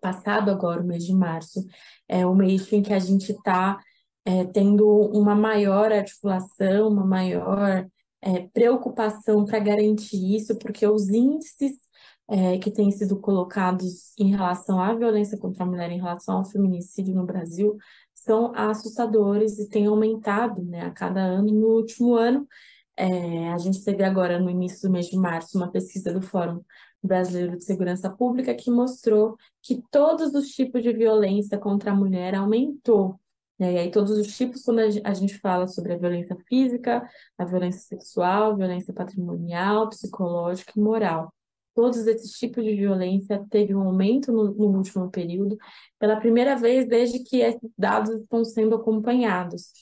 passado 0.00 0.50
agora, 0.50 0.82
o 0.82 0.86
mês 0.86 1.04
de 1.04 1.12
março, 1.12 1.64
é 2.08 2.26
o 2.26 2.34
mês 2.34 2.72
em 2.72 2.82
que 2.82 2.92
a 2.92 2.98
gente 2.98 3.32
está 3.32 3.78
é, 4.24 4.44
tendo 4.44 4.86
uma 5.12 5.34
maior 5.34 5.92
articulação, 5.92 6.88
uma 6.88 7.04
maior 7.04 7.86
é, 8.22 8.48
preocupação 8.48 9.44
para 9.44 9.58
garantir 9.58 10.36
isso, 10.36 10.56
porque 10.58 10.86
os 10.86 11.08
índices 11.08 11.72
é, 12.28 12.58
que 12.58 12.70
têm 12.70 12.90
sido 12.90 13.18
colocados 13.18 14.12
em 14.18 14.30
relação 14.30 14.80
à 14.80 14.94
violência 14.94 15.38
contra 15.38 15.64
a 15.64 15.66
mulher, 15.66 15.90
em 15.90 15.98
relação 15.98 16.38
ao 16.38 16.44
feminicídio 16.44 17.14
no 17.14 17.26
Brasil, 17.26 17.76
são 18.14 18.52
assustadores 18.54 19.58
e 19.58 19.68
têm 19.68 19.86
aumentado 19.86 20.62
né, 20.62 20.82
a 20.82 20.90
cada 20.90 21.20
ano. 21.20 21.52
No 21.52 21.68
último 21.68 22.14
ano, 22.14 22.46
é, 22.96 23.48
a 23.50 23.58
gente 23.58 23.82
teve 23.82 24.04
agora, 24.04 24.38
no 24.38 24.50
início 24.50 24.88
do 24.88 24.92
mês 24.92 25.06
de 25.06 25.16
março, 25.16 25.56
uma 25.56 25.70
pesquisa 25.70 26.12
do 26.12 26.22
Fórum 26.22 26.60
Brasileiro 27.02 27.56
de 27.56 27.64
Segurança 27.64 28.10
Pública 28.10 28.54
que 28.54 28.70
mostrou 28.70 29.36
que 29.62 29.82
todos 29.90 30.34
os 30.34 30.48
tipos 30.48 30.82
de 30.82 30.92
violência 30.92 31.58
contra 31.58 31.92
a 31.92 31.94
mulher 31.94 32.34
aumentou. 32.34 33.18
E 33.60 33.78
aí, 33.78 33.90
todos 33.90 34.12
os 34.12 34.34
tipos, 34.34 34.62
quando 34.62 34.78
a 34.78 35.12
gente 35.12 35.38
fala 35.38 35.68
sobre 35.68 35.92
a 35.92 35.98
violência 35.98 36.34
física, 36.48 37.06
a 37.36 37.44
violência 37.44 37.82
sexual, 37.82 38.56
violência 38.56 38.94
patrimonial, 38.94 39.90
psicológica 39.90 40.72
e 40.74 40.80
moral. 40.80 41.30
Todos 41.74 42.06
esses 42.06 42.32
tipos 42.32 42.64
de 42.64 42.74
violência 42.74 43.44
teve 43.50 43.74
um 43.74 43.82
aumento 43.82 44.32
no, 44.32 44.52
no 44.54 44.78
último 44.78 45.10
período, 45.10 45.58
pela 45.98 46.16
primeira 46.16 46.56
vez 46.56 46.88
desde 46.88 47.20
que 47.20 47.40
esses 47.40 47.70
dados 47.76 48.10
estão 48.10 48.42
sendo 48.44 48.74
acompanhados. 48.74 49.72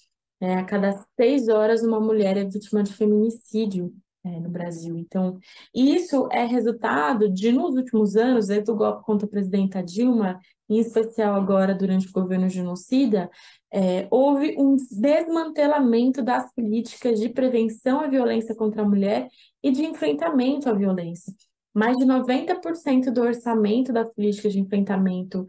É, 0.41 0.55
a 0.55 0.65
cada 0.65 1.05
seis 1.17 1.49
horas, 1.49 1.83
uma 1.83 2.01
mulher 2.01 2.37
é 2.37 2.45
vítima 2.45 2.83
de 2.83 2.93
feminicídio 2.93 3.95
é, 4.25 4.41
no 4.41 4.49
Brasil. 4.49 4.97
Então, 4.97 5.39
isso 5.75 6.29
é 6.33 6.45
resultado 6.45 7.29
de, 7.29 7.53
nos 7.53 7.75
últimos 7.75 8.17
anos, 8.17 8.49
desde 8.49 8.71
o 8.71 8.77
golpe 8.77 9.05
contra 9.05 9.27
a 9.27 9.31
presidenta 9.31 9.83
Dilma, 9.83 10.41
em 10.69 10.79
especial 10.79 11.35
agora 11.35 11.75
durante 11.75 12.09
o 12.09 12.13
governo 12.13 12.49
genocida, 12.49 13.31
é, 13.73 14.09
houve 14.11 14.57
um 14.59 14.77
desmantelamento 14.77 16.23
das 16.23 16.53
políticas 16.55 17.21
de 17.21 17.29
prevenção 17.29 18.01
à 18.01 18.07
violência 18.07 18.55
contra 18.55 18.83
a 18.83 18.89
mulher 18.89 19.29
e 19.63 19.71
de 19.71 19.85
enfrentamento 19.85 20.69
à 20.69 20.73
violência. 20.73 21.33
Mais 21.75 21.97
de 21.97 22.05
90% 22.05 23.11
do 23.11 23.21
orçamento 23.21 23.93
das 23.93 24.13
políticas 24.13 24.53
de 24.53 24.61
enfrentamento 24.61 25.47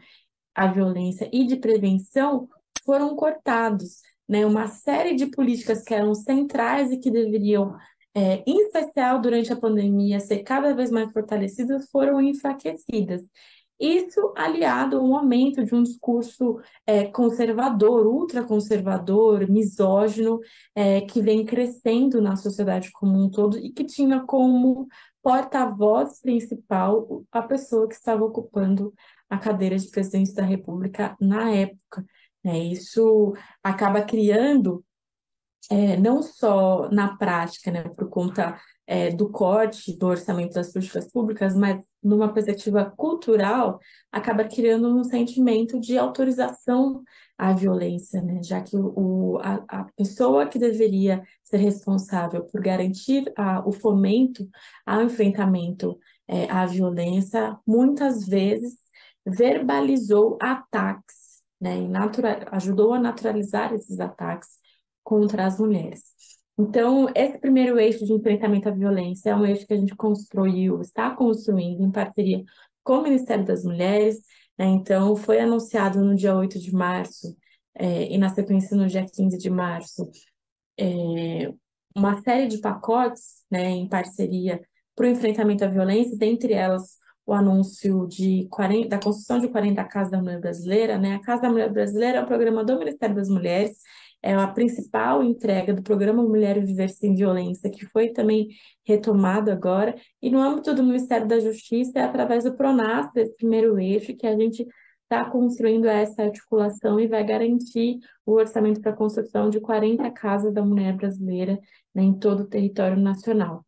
à 0.54 0.68
violência 0.68 1.30
e 1.32 1.46
de 1.46 1.56
prevenção 1.56 2.50
foram 2.84 3.16
cortados. 3.16 4.02
Né? 4.28 4.46
Uma 4.46 4.68
série 4.68 5.16
de 5.16 5.28
políticas 5.28 5.84
que 5.84 5.94
eram 5.94 6.14
centrais 6.14 6.92
e 6.92 6.98
que 6.98 7.10
deveriam 7.10 7.76
é, 8.14 8.44
em 8.46 8.66
especial 8.66 9.22
durante 9.22 9.54
a 9.54 9.56
pandemia, 9.56 10.20
ser 10.20 10.40
cada 10.40 10.74
vez 10.74 10.92
mais 10.92 11.12
fortalecidas, 11.12 11.90
foram 11.90 12.20
enfraquecidas. 12.22 13.22
Isso 13.80 14.34
aliado 14.36 14.98
ao 14.98 15.16
aumento 15.16 15.64
de 15.64 15.74
um 15.74 15.84
discurso 15.84 16.60
é, 16.86 17.06
conservador, 17.06 18.06
ultraconservador, 18.08 19.50
misógino, 19.50 20.40
é, 20.76 21.02
que 21.02 21.22
vem 21.22 21.46
crescendo 21.46 22.22
na 22.22 22.36
sociedade 22.36 22.92
como 22.92 23.18
um 23.18 23.30
todo 23.30 23.58
e 23.58 23.72
que 23.72 23.86
tinha 23.86 24.20
como 24.22 24.88
porta-voz 25.24 26.20
principal 26.22 27.24
a 27.32 27.42
pessoa 27.42 27.88
que 27.88 27.96
estava 27.96 28.24
ocupando 28.26 28.94
a 29.30 29.38
cadeira 29.38 29.78
de 29.78 29.90
presidente 29.90 30.34
da 30.34 30.44
República 30.44 31.16
na 31.22 31.50
época. 31.52 32.06
É, 32.44 32.58
isso 32.58 33.34
acaba 33.64 34.02
criando 34.02 34.84
é, 35.70 35.98
não 35.98 36.22
só 36.22 36.90
na 36.90 37.16
prática, 37.16 37.72
né, 37.72 37.84
por 37.90 38.10
conta 38.10 38.60
é, 38.88 39.12
do 39.12 39.30
corte 39.30 39.98
do 39.98 40.08
orçamento 40.08 40.54
das 40.54 40.72
políticas 40.74 41.12
públicas, 41.12 41.56
mas 41.56 41.80
numa 42.02 42.34
perspectiva 42.34 42.86
cultural, 42.86 43.80
acaba 44.12 44.46
criando 44.46 44.88
um 44.88 45.04
sentimento 45.04 45.80
de 45.80 45.98
autorização 45.98 47.04
à 47.38 47.54
violência, 47.54 48.22
né? 48.22 48.42
já 48.44 48.62
que 48.62 48.76
o, 48.76 49.38
a, 49.42 49.64
a 49.68 49.84
pessoa 49.96 50.48
que 50.48 50.58
deveria 50.58 51.24
ser 51.44 51.58
responsável 51.58 52.44
por 52.46 52.62
garantir 52.62 53.32
a, 53.38 53.68
o 53.68 53.72
fomento 53.72 54.48
ao 54.86 55.04
enfrentamento 55.04 55.98
é, 56.28 56.50
à 56.50 56.66
violência, 56.66 57.58
muitas 57.66 58.26
vezes 58.26 58.78
verbalizou 59.26 60.38
ataques, 60.42 61.42
né? 61.60 61.82
e 61.82 61.90
ajudou 62.52 62.94
a 62.94 63.00
naturalizar 63.00 63.74
esses 63.74 64.00
ataques 64.00 64.60
contra 65.04 65.46
as 65.46 65.60
mulheres. 65.60 66.04
Então, 66.60 67.08
esse 67.16 67.40
primeiro 67.40 67.80
eixo 67.80 68.06
de 68.06 68.12
enfrentamento 68.12 68.68
à 68.68 68.72
violência 68.72 69.30
é 69.30 69.36
um 69.36 69.46
eixo 69.46 69.66
que 69.66 69.74
a 69.74 69.78
gente 69.78 69.96
construiu, 69.96 70.82
está 70.82 71.10
construindo 71.16 71.82
em 71.82 71.90
parceria 71.90 72.44
com 72.84 72.98
o 72.98 73.04
Ministério 73.04 73.46
das 73.46 73.64
Mulheres. 73.64 74.18
Né? 74.58 74.66
Então, 74.66 75.16
foi 75.16 75.40
anunciado 75.40 76.04
no 76.04 76.14
dia 76.14 76.36
8 76.36 76.60
de 76.60 76.74
março 76.74 77.34
é, 77.74 78.12
e, 78.14 78.18
na 78.18 78.28
sequência, 78.28 78.76
no 78.76 78.88
dia 78.88 79.06
15 79.06 79.38
de 79.38 79.50
março, 79.50 80.12
é, 80.78 81.50
uma 81.96 82.22
série 82.22 82.48
de 82.48 82.58
pacotes 82.58 83.46
né, 83.50 83.70
em 83.70 83.88
parceria 83.88 84.62
para 84.94 85.06
o 85.06 85.10
enfrentamento 85.10 85.64
à 85.64 85.68
violência, 85.70 86.18
dentre 86.18 86.52
elas 86.52 86.98
o 87.26 87.32
anúncio 87.32 88.06
de 88.06 88.48
40, 88.50 88.90
da 88.90 89.00
construção 89.00 89.40
de 89.40 89.48
40 89.48 89.82
Casas 89.86 90.12
da 90.12 90.22
Mulher 90.22 90.42
Brasileira. 90.42 90.98
Né? 90.98 91.16
A 91.16 91.22
Casa 91.22 91.44
da 91.44 91.50
Mulher 91.50 91.72
Brasileira 91.72 92.18
é 92.18 92.22
um 92.22 92.26
programa 92.26 92.66
do 92.66 92.78
Ministério 92.78 93.16
das 93.16 93.30
Mulheres 93.30 93.78
é 94.22 94.34
a 94.34 94.48
principal 94.48 95.24
entrega 95.24 95.74
do 95.74 95.82
programa 95.82 96.24
Mulher 96.24 96.64
Viver 96.64 96.90
Sem 96.90 97.16
Violência, 97.16 97.70
que 97.70 97.86
foi 97.86 98.10
também 98.10 98.50
retomado 98.86 99.52
agora, 99.52 99.96
e 100.22 100.30
no 100.30 100.40
âmbito 100.40 100.74
do 100.74 100.84
Ministério 100.84 101.28
da 101.28 101.40
Justiça, 101.40 102.00
é 102.00 102.04
através 102.04 102.44
do 102.44 102.54
PRONAS, 102.56 103.12
desse 103.14 103.36
primeiro 103.36 103.80
eixo, 103.80 104.16
que 104.16 104.28
a 104.28 104.36
gente 104.36 104.68
está 105.04 105.26
construindo 105.26 105.88
essa 105.88 106.24
articulação 106.24 107.00
e 107.00 107.08
vai 107.08 107.24
garantir 107.24 107.98
o 108.26 108.34
orçamento 108.34 108.80
para 108.80 108.92
a 108.92 108.96
construção 108.96 109.50
de 109.50 109.60
40 109.60 110.10
casas 110.12 110.54
da 110.54 110.64
mulher 110.64 110.96
brasileira 110.96 111.60
né, 111.96 112.04
em 112.04 112.14
todo 112.14 112.42
o 112.42 112.48
território 112.48 112.98
nacional. 112.98 113.66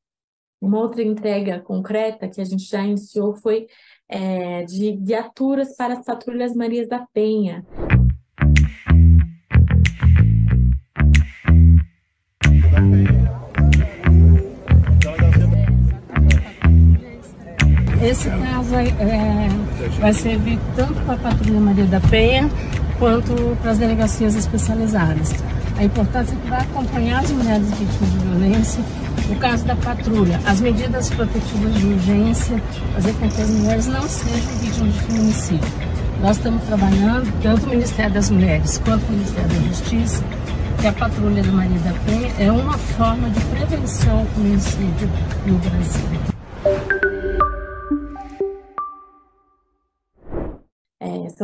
Uma 0.62 0.80
outra 0.80 1.02
entrega 1.02 1.60
concreta 1.60 2.30
que 2.30 2.40
a 2.40 2.46
gente 2.46 2.66
já 2.66 2.84
iniciou 2.84 3.36
foi 3.36 3.66
é, 4.08 4.64
de 4.66 4.96
viaturas 4.98 5.76
para 5.76 5.96
as 5.96 6.06
patrulhas 6.06 6.56
Marias 6.56 6.88
da 6.88 7.08
Penha. 7.12 7.66
Esse 18.02 18.30
caso 18.30 18.76
é, 18.76 19.48
vai 20.00 20.14
servir 20.14 20.60
tanto 20.76 20.96
para 21.06 21.14
a 21.14 21.18
Patrulha 21.18 21.60
Maria 21.60 21.86
da 21.86 22.00
Penha 22.00 22.50
quanto 22.98 23.34
para 23.62 23.72
as 23.72 23.78
delegacias 23.78 24.36
especializadas. 24.36 25.32
A 25.78 25.84
importância 25.84 26.34
é 26.34 26.38
que 26.38 26.50
vai 26.50 26.62
acompanhar 26.62 27.22
as 27.22 27.32
mulheres 27.32 27.68
vítimas 27.70 28.12
de 28.12 28.18
violência. 28.20 28.84
No 29.30 29.36
caso 29.38 29.66
da 29.66 29.76
patrulha, 29.76 30.40
as 30.46 30.60
medidas 30.62 31.10
protetivas 31.12 31.74
de 31.76 31.86
urgência, 31.86 32.62
fazer 32.94 33.14
com 33.14 33.30
que 33.30 33.42
as 33.42 33.50
mulheres 33.50 33.88
não 33.88 34.02
sejam 34.02 34.58
vítimas 34.60 34.94
de 34.94 35.00
feminicídio. 35.02 35.72
Nós 36.22 36.38
estamos 36.38 36.64
trabalhando, 36.66 37.42
tanto 37.42 37.66
o 37.66 37.70
Ministério 37.70 38.14
das 38.14 38.30
Mulheres 38.30 38.82
quanto 38.84 39.08
o 39.08 39.12
Ministério 39.12 39.50
da 39.50 39.68
Justiça, 39.68 40.24
que 40.80 40.88
a 40.88 40.94
Patrulha 40.94 41.44
da 41.44 41.52
Maria 41.52 41.80
da 41.80 41.94
Penha 42.06 42.32
é 42.40 42.52
uma 42.52 42.78
forma 42.78 43.30
de 43.30 43.40
prevenção 43.46 44.20
ao 44.20 44.26
feminicídio 44.26 45.10
no 45.46 45.58
Brasil. 45.60 46.31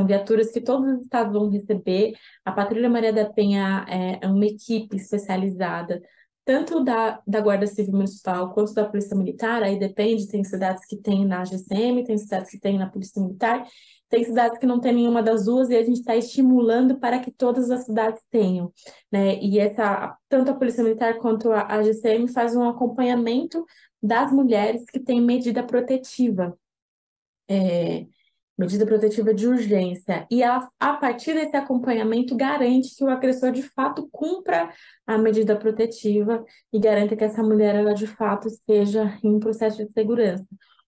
Viaturas 0.08 0.52
que 0.52 0.62
todos 0.62 0.90
os 0.96 1.02
estados 1.02 1.34
vão 1.34 1.50
receber. 1.50 2.14
A 2.46 2.52
Patrulha 2.52 2.90
Maria 2.90 3.14
da 3.14 3.26
Penha 3.26 3.86
é, 3.90 4.26
é 4.26 4.28
uma 4.28 4.46
equipe 4.46 4.96
especializada, 4.96 6.02
tanto 6.46 6.84
da, 6.84 7.22
da 7.28 7.42
Guarda 7.42 7.68
Civil 7.68 7.94
Municipal 7.94 8.54
quanto 8.54 8.74
da 8.74 8.86
Polícia 8.86 9.16
Militar. 9.16 9.62
Aí 9.62 9.78
depende, 9.78 10.28
tem 10.28 10.44
cidades 10.44 10.86
que 10.86 10.96
tem 10.96 11.26
na 11.26 11.44
GCM, 11.44 12.04
tem 12.04 12.18
cidades 12.18 12.50
que 12.50 12.60
tem 12.60 12.78
na 12.78 12.90
Polícia 12.90 13.22
Militar, 13.22 13.68
tem 14.10 14.24
cidades 14.24 14.58
que 14.58 14.66
não 14.66 14.80
tem 14.80 14.94
nenhuma 14.94 15.22
das 15.22 15.46
duas 15.46 15.70
e 15.70 15.76
a 15.76 15.84
gente 15.84 16.00
está 16.00 16.16
estimulando 16.16 16.98
para 16.98 17.20
que 17.20 17.32
todas 17.32 17.70
as 17.70 17.84
cidades 17.84 18.24
tenham, 18.32 18.72
né? 19.12 19.38
E 19.40 19.60
essa 19.60 20.18
tanto 20.30 20.52
a 20.52 20.54
Polícia 20.54 20.84
Militar 20.84 21.18
quanto 21.18 21.52
a, 21.52 21.68
a 21.68 21.84
GCM 21.84 22.28
faz 22.30 22.56
um 22.56 22.64
acompanhamento 22.68 23.66
das 24.02 24.32
mulheres 24.32 24.86
que 24.86 25.00
têm 25.00 25.20
medida 25.22 25.64
protetiva. 25.64 26.58
É, 27.50 28.06
medida 28.58 28.86
protetiva 28.86 29.34
de 29.34 29.48
urgência, 29.48 30.26
e 30.32 30.42
a, 30.44 30.68
a 30.80 30.94
partir 30.94 31.34
desse 31.34 31.56
acompanhamento 31.56 32.36
garante 32.36 32.96
que 32.96 33.04
o 33.04 33.10
agressor 33.10 33.52
de 33.52 33.62
fato 33.62 34.10
cumpra 34.12 34.70
a 35.06 35.18
medida 35.18 35.56
protetiva 35.56 36.44
e 36.74 36.80
garanta 36.80 37.16
que 37.16 37.24
essa 37.24 37.44
mulher 37.44 37.76
ela 37.76 37.94
de 37.94 38.08
fato 38.08 38.48
esteja 38.48 39.18
em 39.24 39.40
processo 39.40 39.86
de 39.86 39.92
segurança. 39.92 40.46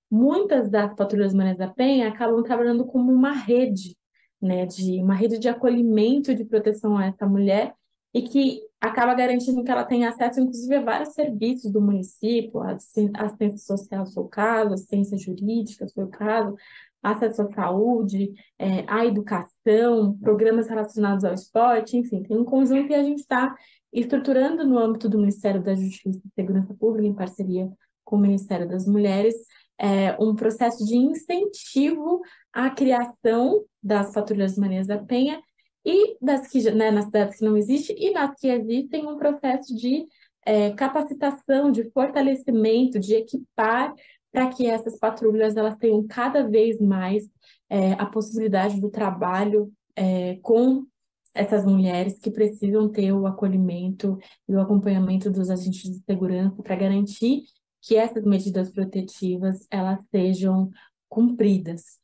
Muitas 0.09 0.69
das 0.69 0.95
patrulhas 0.95 1.33
Maria 1.33 1.55
da 1.55 1.67
Penha 1.67 2.07
acabam 2.07 2.41
trabalhando 2.41 2.85
como 2.85 3.11
uma 3.11 3.33
rede, 3.33 3.95
né, 4.41 4.65
de 4.65 4.99
uma 5.03 5.13
rede 5.13 5.37
de 5.37 5.47
acolhimento 5.47 6.33
de 6.33 6.45
proteção 6.45 6.97
a 6.97 7.05
essa 7.05 7.27
mulher 7.27 7.75
e 8.13 8.23
que 8.23 8.61
acaba 8.81 9.13
garantindo 9.13 9.63
que 9.63 9.69
ela 9.69 9.83
tenha 9.83 10.09
acesso, 10.09 10.39
inclusive, 10.39 10.75
a 10.75 10.81
vários 10.81 11.09
serviços 11.09 11.71
do 11.71 11.81
município, 11.81 12.61
assistência 12.61 13.57
social, 13.57 14.05
se 14.05 14.13
for 14.13 14.21
o 14.25 14.29
caso, 14.29 14.73
assistência 14.73 15.17
jurídica, 15.17 15.87
se 15.87 15.93
for 15.93 16.05
o 16.05 16.09
caso, 16.09 16.55
acesso 17.01 17.41
à 17.43 17.51
saúde, 17.53 18.33
é, 18.57 18.83
à 18.87 19.05
educação, 19.05 20.17
programas 20.21 20.67
relacionados 20.67 21.23
ao 21.23 21.33
esporte, 21.33 21.97
enfim, 21.97 22.23
tem 22.23 22.37
um 22.37 22.45
conjunto 22.45 22.91
e 22.91 22.95
a 22.95 23.03
gente 23.03 23.19
está 23.19 23.55
estruturando 23.91 24.65
no 24.65 24.77
âmbito 24.77 25.09
do 25.09 25.17
Ministério 25.17 25.61
da 25.61 25.73
Justiça 25.73 26.19
e 26.23 26.33
Segurança 26.35 26.73
Pública, 26.73 27.07
em 27.07 27.15
parceria 27.15 27.69
com 28.03 28.15
o 28.17 28.19
Ministério 28.19 28.67
das 28.67 28.85
Mulheres, 28.85 29.35
é, 29.77 30.15
um 30.19 30.35
processo 30.35 30.85
de 30.85 30.95
incentivo 30.95 32.21
à 32.51 32.69
criação 32.69 33.63
das 33.81 34.11
patrulhas 34.13 34.57
Manias 34.57 34.87
da 34.87 34.97
Penha 34.97 35.41
e 35.85 36.17
das 36.21 36.47
que, 36.49 36.69
né, 36.71 36.91
nas 36.91 37.05
cidades 37.05 37.37
que 37.37 37.45
não 37.45 37.55
existem 37.55 37.95
e 37.97 38.11
nas 38.11 38.37
que 38.37 38.47
existem 38.47 39.07
um 39.07 39.17
processo 39.17 39.73
de 39.73 40.05
é, 40.45 40.71
capacitação, 40.71 41.71
de 41.71 41.89
fortalecimento, 41.91 42.99
de 42.99 43.15
equipar 43.15 43.93
para 44.31 44.49
que 44.49 44.67
essas 44.67 44.97
patrulhas 44.97 45.55
elas 45.55 45.75
tenham 45.77 46.05
cada 46.07 46.47
vez 46.47 46.79
mais 46.79 47.23
é, 47.69 47.93
a 47.93 48.05
possibilidade 48.05 48.79
do 48.79 48.89
trabalho 48.89 49.71
é, 49.95 50.35
com 50.41 50.85
essas 51.33 51.65
mulheres 51.65 52.17
que 52.19 52.31
precisam 52.31 52.89
ter 52.89 53.11
o 53.11 53.27
acolhimento 53.27 54.17
e 54.47 54.55
o 54.55 54.59
acompanhamento 54.59 55.29
dos 55.29 55.49
agentes 55.49 55.83
de 55.83 56.03
segurança 56.03 56.61
para 56.61 56.75
garantir 56.75 57.43
que 57.81 57.95
essas 57.95 58.23
medidas 58.23 58.71
protetivas 58.71 59.65
elas 59.69 59.99
sejam 60.11 60.69
cumpridas. 61.07 61.99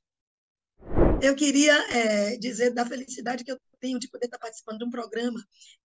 Eu 1.22 1.36
queria 1.36 1.74
é, 1.92 2.38
dizer 2.38 2.74
da 2.74 2.86
felicidade 2.86 3.44
que 3.44 3.52
eu 3.52 3.58
tenho 3.80 4.00
de 4.00 4.10
poder 4.10 4.26
estar 4.26 4.38
participando 4.38 4.80
de 4.80 4.86
um 4.86 4.90
programa 4.90 5.40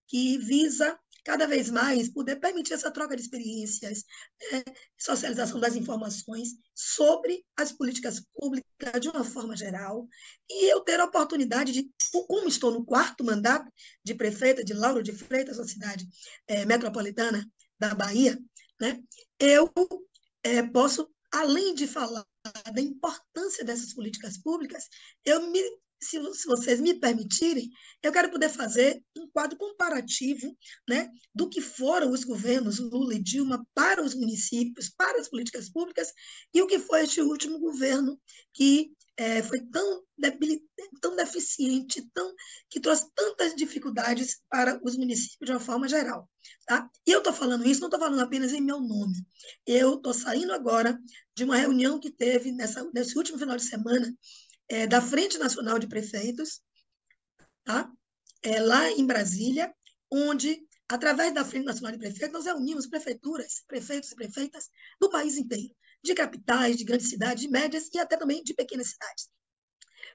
que 0.06 0.38
visa 0.38 0.98
cada 1.24 1.46
vez 1.46 1.70
mais 1.70 2.08
poder 2.08 2.36
permitir 2.36 2.74
essa 2.74 2.90
troca 2.90 3.16
de 3.16 3.22
experiências, 3.22 4.04
né, 4.52 4.62
socialização 4.98 5.60
das 5.60 5.76
informações 5.76 6.50
sobre 6.74 7.44
as 7.56 7.72
políticas 7.72 8.22
públicas 8.34 9.00
de 9.00 9.08
uma 9.08 9.24
forma 9.24 9.56
geral, 9.56 10.08
e 10.48 10.72
eu 10.72 10.80
ter 10.80 10.98
a 11.00 11.04
oportunidade 11.04 11.72
de, 11.72 11.90
como 12.26 12.48
estou 12.48 12.70
no 12.70 12.84
quarto 12.84 13.24
mandato 13.24 13.70
de 14.04 14.14
prefeita 14.14 14.64
de 14.64 14.72
Lauro 14.72 15.02
de 15.02 15.12
Freitas, 15.12 15.58
uma 15.58 15.68
cidade 15.68 16.08
é, 16.46 16.64
metropolitana 16.64 17.44
da 17.78 17.94
Bahia, 17.94 18.38
né, 18.80 19.00
eu 19.38 19.70
é, 20.42 20.62
posso, 20.62 21.10
além 21.32 21.74
de 21.74 21.86
falar 21.86 22.24
da 22.72 22.80
importância 22.80 23.64
dessas 23.64 23.92
políticas 23.92 24.38
públicas, 24.38 24.88
eu 25.24 25.50
me 25.50 25.60
se, 26.02 26.18
se, 26.34 26.46
vocês 26.46 26.80
me 26.80 26.94
permitirem, 26.94 27.70
eu 28.02 28.12
quero 28.12 28.30
poder 28.30 28.48
fazer 28.48 29.02
um 29.16 29.28
quadro 29.28 29.56
comparativo 29.56 30.56
né, 30.88 31.10
do 31.34 31.48
que 31.48 31.60
foram 31.60 32.10
os 32.10 32.24
governos 32.24 32.78
Lula 32.78 33.14
e 33.14 33.22
Dilma 33.22 33.66
para 33.74 34.02
os 34.02 34.14
municípios, 34.14 34.88
para 34.88 35.20
as 35.20 35.28
políticas 35.28 35.70
públicas, 35.70 36.12
e 36.54 36.62
o 36.62 36.66
que 36.66 36.78
foi 36.78 37.02
este 37.02 37.20
último 37.20 37.58
governo 37.58 38.20
que 38.52 38.92
é, 39.20 39.42
foi 39.42 39.60
tão, 39.60 40.02
tão 40.98 41.14
deficiente, 41.14 42.08
tão, 42.14 42.32
que 42.70 42.80
trouxe 42.80 43.06
tantas 43.14 43.54
dificuldades 43.54 44.40
para 44.48 44.80
os 44.82 44.96
municípios 44.96 45.46
de 45.46 45.52
uma 45.52 45.60
forma 45.60 45.86
geral. 45.86 46.26
Tá? 46.66 46.88
E 47.06 47.10
eu 47.10 47.18
estou 47.18 47.32
falando 47.32 47.66
isso, 47.66 47.80
não 47.80 47.88
estou 47.88 48.00
falando 48.00 48.20
apenas 48.20 48.54
em 48.54 48.62
meu 48.62 48.80
nome. 48.80 49.14
Eu 49.66 49.96
estou 49.96 50.14
saindo 50.14 50.54
agora 50.54 50.98
de 51.34 51.44
uma 51.44 51.58
reunião 51.58 52.00
que 52.00 52.10
teve 52.10 52.50
nessa, 52.50 52.88
nesse 52.94 53.14
último 53.18 53.38
final 53.38 53.56
de 53.56 53.64
semana 53.64 54.10
é, 54.70 54.86
da 54.86 55.02
Frente 55.02 55.36
Nacional 55.36 55.78
de 55.78 55.88
Prefeitos, 55.88 56.62
tá? 57.64 57.90
é, 58.42 58.60
lá 58.60 58.90
em 58.90 59.04
Brasília, 59.04 59.74
onde, 60.10 60.62
através 60.88 61.34
da 61.34 61.44
Frente 61.44 61.66
Nacional 61.66 61.92
de 61.92 61.98
Prefeitos, 61.98 62.32
nós 62.32 62.46
reunimos 62.46 62.86
prefeituras, 62.86 63.62
prefeitos 63.66 64.12
e 64.12 64.14
prefeitas 64.14 64.68
do 65.00 65.10
país 65.10 65.36
inteiro, 65.36 65.74
de 66.02 66.14
capitais, 66.14 66.76
de 66.76 66.84
grandes 66.84 67.10
cidades, 67.10 67.42
de 67.42 67.50
médias 67.50 67.90
e 67.92 67.98
até 67.98 68.16
também 68.16 68.42
de 68.42 68.54
pequenas 68.54 68.90
cidades, 68.90 69.28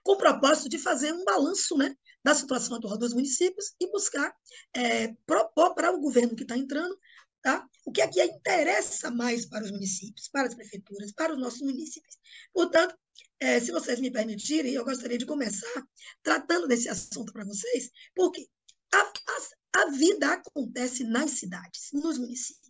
com 0.03 0.13
o 0.13 0.17
propósito 0.17 0.69
de 0.69 0.79
fazer 0.79 1.13
um 1.13 1.25
balanço 1.25 1.77
né, 1.77 1.93
da 2.23 2.33
situação 2.33 2.77
atual 2.77 2.97
dos 2.97 3.13
municípios 3.13 3.73
e 3.79 3.91
buscar 3.91 4.33
é, 4.73 5.13
propor 5.25 5.75
para 5.75 5.91
o 5.91 5.99
governo 5.99 6.35
que 6.35 6.43
está 6.43 6.57
entrando 6.57 6.97
tá, 7.45 7.63
o 7.85 7.91
que 7.91 8.01
é 8.01 8.07
que 8.07 8.23
interessa 8.23 9.11
mais 9.11 9.45
para 9.45 9.63
os 9.63 9.71
municípios, 9.71 10.27
para 10.27 10.47
as 10.47 10.55
prefeituras, 10.55 11.11
para 11.11 11.31
os 11.31 11.39
nossos 11.39 11.61
municípios. 11.61 12.17
Portanto, 12.51 12.97
é, 13.39 13.59
se 13.59 13.71
vocês 13.71 13.99
me 13.99 14.09
permitirem, 14.09 14.73
eu 14.73 14.83
gostaria 14.83 15.17
de 15.17 15.27
começar 15.27 15.85
tratando 16.23 16.67
desse 16.67 16.89
assunto 16.89 17.31
para 17.31 17.45
vocês, 17.45 17.91
porque 18.15 18.47
a, 18.91 18.97
a, 18.97 19.81
a 19.83 19.91
vida 19.91 20.33
acontece 20.33 21.03
nas 21.03 21.31
cidades, 21.31 21.91
nos 21.93 22.17
municípios. 22.17 22.65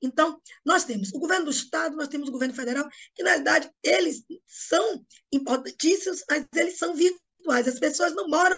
Então, 0.00 0.40
nós 0.64 0.84
temos 0.84 1.12
o 1.12 1.18
governo 1.18 1.46
do 1.46 1.50
Estado, 1.50 1.96
nós 1.96 2.08
temos 2.08 2.28
o 2.28 2.32
governo 2.32 2.54
federal, 2.54 2.88
que, 3.16 3.24
na 3.24 3.30
realidade, 3.30 3.70
eles 3.82 4.24
são 4.46 5.04
importantíssimos, 5.32 6.22
mas 6.30 6.46
eles 6.54 6.78
são 6.78 6.94
virtuais. 7.42 7.68
As 7.68 7.78
pessoas 7.78 8.14
não 8.14 8.28
moram 8.28 8.56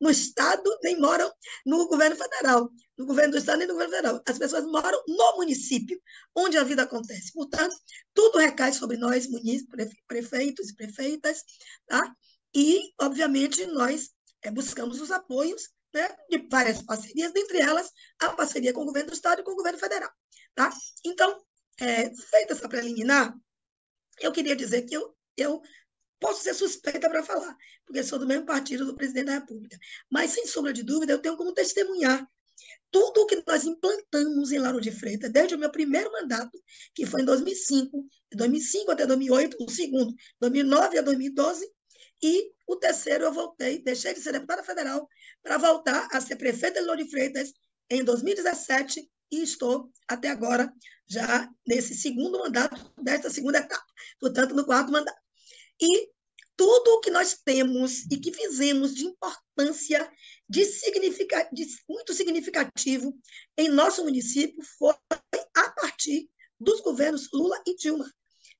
no 0.00 0.10
Estado, 0.10 0.62
nem 0.82 0.98
moram 1.00 1.32
no 1.64 1.86
governo 1.88 2.16
federal, 2.16 2.70
no 2.98 3.06
governo 3.06 3.32
do 3.32 3.38
Estado, 3.38 3.58
nem 3.58 3.68
no 3.68 3.74
governo 3.74 3.94
federal. 3.94 4.22
As 4.26 4.38
pessoas 4.38 4.64
moram 4.66 5.02
no 5.06 5.36
município, 5.36 6.00
onde 6.34 6.58
a 6.58 6.64
vida 6.64 6.82
acontece. 6.82 7.32
Portanto, 7.32 7.76
tudo 8.12 8.38
recai 8.38 8.72
sobre 8.72 8.96
nós, 8.96 9.28
prefeitos 10.06 10.70
e 10.70 10.74
prefeitas, 10.74 11.42
tá? 11.86 12.14
E, 12.54 12.92
obviamente, 13.00 13.64
nós 13.66 14.10
é, 14.42 14.50
buscamos 14.50 15.00
os 15.00 15.10
apoios 15.10 15.70
né, 15.92 16.08
de 16.28 16.38
várias 16.48 16.82
parcerias, 16.82 17.32
dentre 17.32 17.58
elas 17.58 17.90
a 18.20 18.30
parceria 18.30 18.72
com 18.72 18.82
o 18.82 18.86
governo 18.86 19.10
do 19.10 19.14
Estado 19.14 19.40
e 19.40 19.44
com 19.44 19.52
o 19.52 19.56
governo 19.56 19.78
federal. 19.78 20.10
Tá? 20.54 20.70
Então, 21.04 21.40
é, 21.80 22.14
feita 22.14 22.52
essa 22.52 22.68
preliminar, 22.68 23.34
eu 24.20 24.30
queria 24.30 24.54
dizer 24.54 24.82
que 24.82 24.94
eu, 24.94 25.16
eu 25.36 25.60
posso 26.20 26.42
ser 26.42 26.54
suspeita 26.54 27.08
para 27.08 27.22
falar, 27.22 27.56
porque 27.84 28.02
sou 28.02 28.18
do 28.18 28.26
mesmo 28.26 28.46
partido 28.46 28.84
do 28.84 28.94
presidente 28.94 29.26
da 29.26 29.34
República. 29.34 29.78
Mas, 30.10 30.30
sem 30.30 30.46
sombra 30.46 30.72
de 30.72 30.82
dúvida, 30.82 31.12
eu 31.12 31.18
tenho 31.18 31.36
como 31.36 31.52
testemunhar 31.52 32.26
tudo 32.90 33.22
o 33.22 33.26
que 33.26 33.42
nós 33.46 33.64
implantamos 33.64 34.52
em 34.52 34.58
Lauro 34.58 34.80
de 34.80 34.92
Freitas, 34.92 35.30
desde 35.32 35.56
o 35.56 35.58
meu 35.58 35.70
primeiro 35.70 36.12
mandato, 36.12 36.56
que 36.94 37.04
foi 37.04 37.22
em 37.22 37.24
2005, 37.24 38.06
de 38.30 38.38
2005 38.38 38.92
até 38.92 39.04
2008, 39.04 39.56
o 39.60 39.68
segundo, 39.68 40.14
2009 40.40 40.98
a 40.98 41.02
2012, 41.02 41.68
e 42.22 42.52
o 42.66 42.76
terceiro 42.76 43.24
eu 43.24 43.32
voltei, 43.32 43.82
deixei 43.82 44.14
de 44.14 44.20
ser 44.20 44.32
deputada 44.32 44.62
federal 44.62 45.08
para 45.42 45.58
voltar 45.58 46.08
a 46.12 46.20
ser 46.20 46.36
prefeita 46.36 46.80
de 46.80 46.86
Lauro 46.86 47.02
de 47.02 47.10
Freitas 47.10 47.52
em 47.90 48.04
2017 48.04 49.10
e 49.30 49.42
estou 49.42 49.90
até 50.08 50.28
agora 50.28 50.72
já 51.06 51.50
nesse 51.66 51.94
segundo 51.94 52.38
mandato 52.38 52.92
desta 53.02 53.28
segunda 53.28 53.58
etapa, 53.58 53.84
portanto 54.20 54.54
no 54.54 54.64
quarto 54.64 54.92
mandato. 54.92 55.23
E 55.80 56.08
tudo 56.56 56.94
o 56.94 57.00
que 57.00 57.10
nós 57.10 57.38
temos 57.44 58.04
e 58.10 58.18
que 58.18 58.32
fizemos 58.32 58.94
de 58.94 59.04
importância, 59.04 60.10
de, 60.48 60.64
significa, 60.64 61.48
de 61.52 61.66
muito 61.88 62.14
significativo 62.14 63.16
em 63.56 63.68
nosso 63.68 64.04
município 64.04 64.62
foi 64.78 64.94
a 65.56 65.70
partir 65.70 66.28
dos 66.58 66.80
governos 66.80 67.28
Lula 67.32 67.60
e 67.66 67.74
Dilma. 67.74 68.10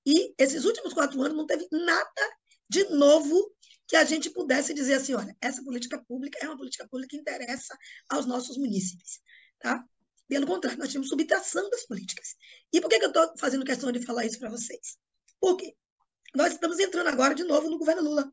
E 0.06 0.34
esses 0.38 0.64
últimos 0.64 0.92
quatro 0.92 1.20
anos 1.22 1.36
não 1.36 1.46
teve 1.46 1.66
nada 1.70 2.36
de 2.68 2.84
novo 2.90 3.54
que 3.86 3.96
a 3.96 4.04
gente 4.04 4.30
pudesse 4.30 4.74
dizer 4.74 4.94
assim, 4.94 5.14
olha, 5.14 5.36
essa 5.40 5.62
política 5.62 6.02
pública 6.06 6.38
é 6.42 6.48
uma 6.48 6.56
política 6.56 6.88
pública 6.88 7.10
que 7.10 7.16
interessa 7.16 7.76
aos 8.08 8.26
nossos 8.26 8.56
munícipes. 8.56 9.20
Tá? 9.58 9.84
Pelo 10.26 10.46
contrário, 10.46 10.78
nós 10.78 10.88
tínhamos 10.88 11.08
subtração 11.08 11.68
das 11.70 11.86
políticas. 11.86 12.34
E 12.72 12.80
por 12.80 12.88
que, 12.88 12.98
que 12.98 13.04
eu 13.04 13.08
estou 13.10 13.32
fazendo 13.38 13.64
questão 13.64 13.92
de 13.92 14.04
falar 14.04 14.24
isso 14.24 14.38
para 14.38 14.50
vocês? 14.50 14.98
Porque 15.40 15.76
nós 16.34 16.52
estamos 16.52 16.78
entrando 16.78 17.08
agora 17.08 17.34
de 17.34 17.44
novo 17.44 17.70
no 17.70 17.78
governo 17.78 18.02
Lula. 18.02 18.32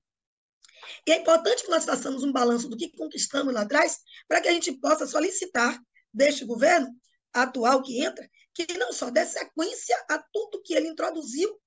E 1.07 1.11
é 1.11 1.17
importante 1.17 1.63
que 1.63 1.69
nós 1.69 1.85
façamos 1.85 2.23
um 2.23 2.31
balanço 2.31 2.67
do 2.67 2.77
que 2.77 2.91
conquistamos 2.95 3.53
lá 3.53 3.61
atrás, 3.61 3.99
para 4.27 4.41
que 4.41 4.47
a 4.47 4.51
gente 4.51 4.71
possa 4.79 5.05
solicitar 5.05 5.79
deste 6.13 6.45
governo 6.45 6.87
atual 7.33 7.81
que 7.81 8.03
entra, 8.03 8.27
que 8.53 8.77
não 8.77 8.91
só 8.91 9.09
dê 9.09 9.25
sequência 9.25 9.95
a 10.09 10.21
tudo 10.33 10.61
que 10.61 10.73
ele 10.73 10.87
introduziu 10.87 11.59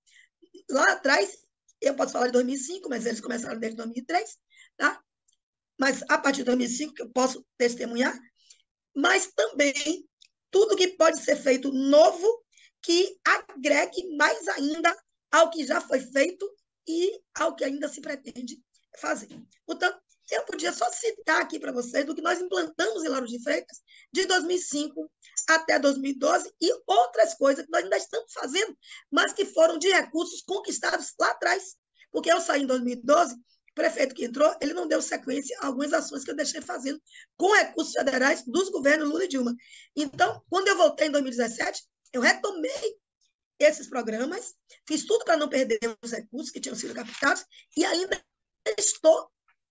lá 0.71 0.93
atrás, 0.93 1.39
eu 1.81 1.95
posso 1.95 2.13
falar 2.13 2.27
de 2.27 2.33
2005, 2.33 2.89
mas 2.89 3.07
eles 3.07 3.21
começaram 3.21 3.59
desde 3.59 3.77
2003, 3.77 4.37
tá? 4.77 5.03
Mas 5.79 6.03
a 6.09 6.19
partir 6.19 6.39
de 6.39 6.45
2005 6.45 6.95
que 6.95 7.03
eu 7.03 7.11
posso 7.11 7.45
testemunhar, 7.57 8.17
mas 8.95 9.33
também 9.35 10.09
tudo 10.51 10.77
que 10.77 10.89
pode 10.89 11.21
ser 11.21 11.37
feito 11.37 11.73
novo 11.73 12.45
que 12.81 13.19
agregue 13.25 14.17
mais 14.17 14.47
ainda 14.49 14.97
ao 15.35 15.51
que 15.51 15.67
já 15.67 15.81
foi 15.81 15.99
feito 15.99 16.49
e 16.87 17.21
ao 17.35 17.57
que 17.57 17.65
ainda 17.65 17.89
se 17.89 18.01
pretende 18.01 18.63
fazer. 19.01 19.29
Portanto, 19.67 20.01
eu 20.31 20.45
podia 20.45 20.73
só 20.73 20.89
citar 20.93 21.43
aqui 21.43 21.59
para 21.59 21.73
vocês 21.73 22.07
do 22.07 22.15
que 22.15 22.23
nós 22.23 22.41
implantamos 22.41 23.03
em 23.03 23.09
Lauro 23.09 23.27
de 23.27 23.43
Freitas 23.43 23.79
de 24.13 24.27
2005 24.27 25.11
até 25.49 25.77
2012 25.77 26.55
e 26.63 26.73
outras 26.87 27.35
coisas 27.35 27.65
que 27.65 27.71
nós 27.73 27.83
ainda 27.83 27.97
estamos 27.97 28.33
fazendo, 28.33 28.79
mas 29.11 29.33
que 29.33 29.45
foram 29.45 29.77
de 29.77 29.91
recursos 29.91 30.41
conquistados 30.43 31.13
lá 31.19 31.33
atrás. 31.33 31.75
Porque 32.13 32.31
eu 32.31 32.41
saí 32.41 32.63
em 32.63 32.67
2012, 32.67 33.35
o 33.35 33.39
prefeito 33.75 34.15
que 34.15 34.27
entrou, 34.27 34.57
ele 34.61 34.73
não 34.73 34.87
deu 34.87 35.03
sequência 35.03 35.59
a 35.61 35.67
algumas 35.67 35.93
ações 35.93 36.23
que 36.23 36.31
eu 36.31 36.37
deixei 36.37 36.61
fazendo 36.61 37.03
com 37.37 37.53
recursos 37.53 37.93
federais 37.93 38.45
dos 38.47 38.71
governos 38.71 39.09
Lula 39.09 39.25
e 39.25 39.29
Dilma. 39.29 39.53
Então, 39.97 40.41
quando 40.49 40.69
eu 40.69 40.77
voltei 40.77 41.09
em 41.09 41.11
2017, 41.11 41.83
eu 42.13 42.21
retomei 42.21 42.97
esses 43.59 43.89
programas, 43.89 44.55
fiz 44.87 45.05
tudo 45.05 45.25
para 45.25 45.37
não 45.37 45.49
perder 45.49 45.79
os 46.03 46.11
recursos 46.11 46.51
que 46.51 46.61
tinham 46.61 46.77
sido 46.77 46.95
captados 46.95 47.45
e 47.77 47.85
ainda 47.85 48.23
estou 48.79 49.31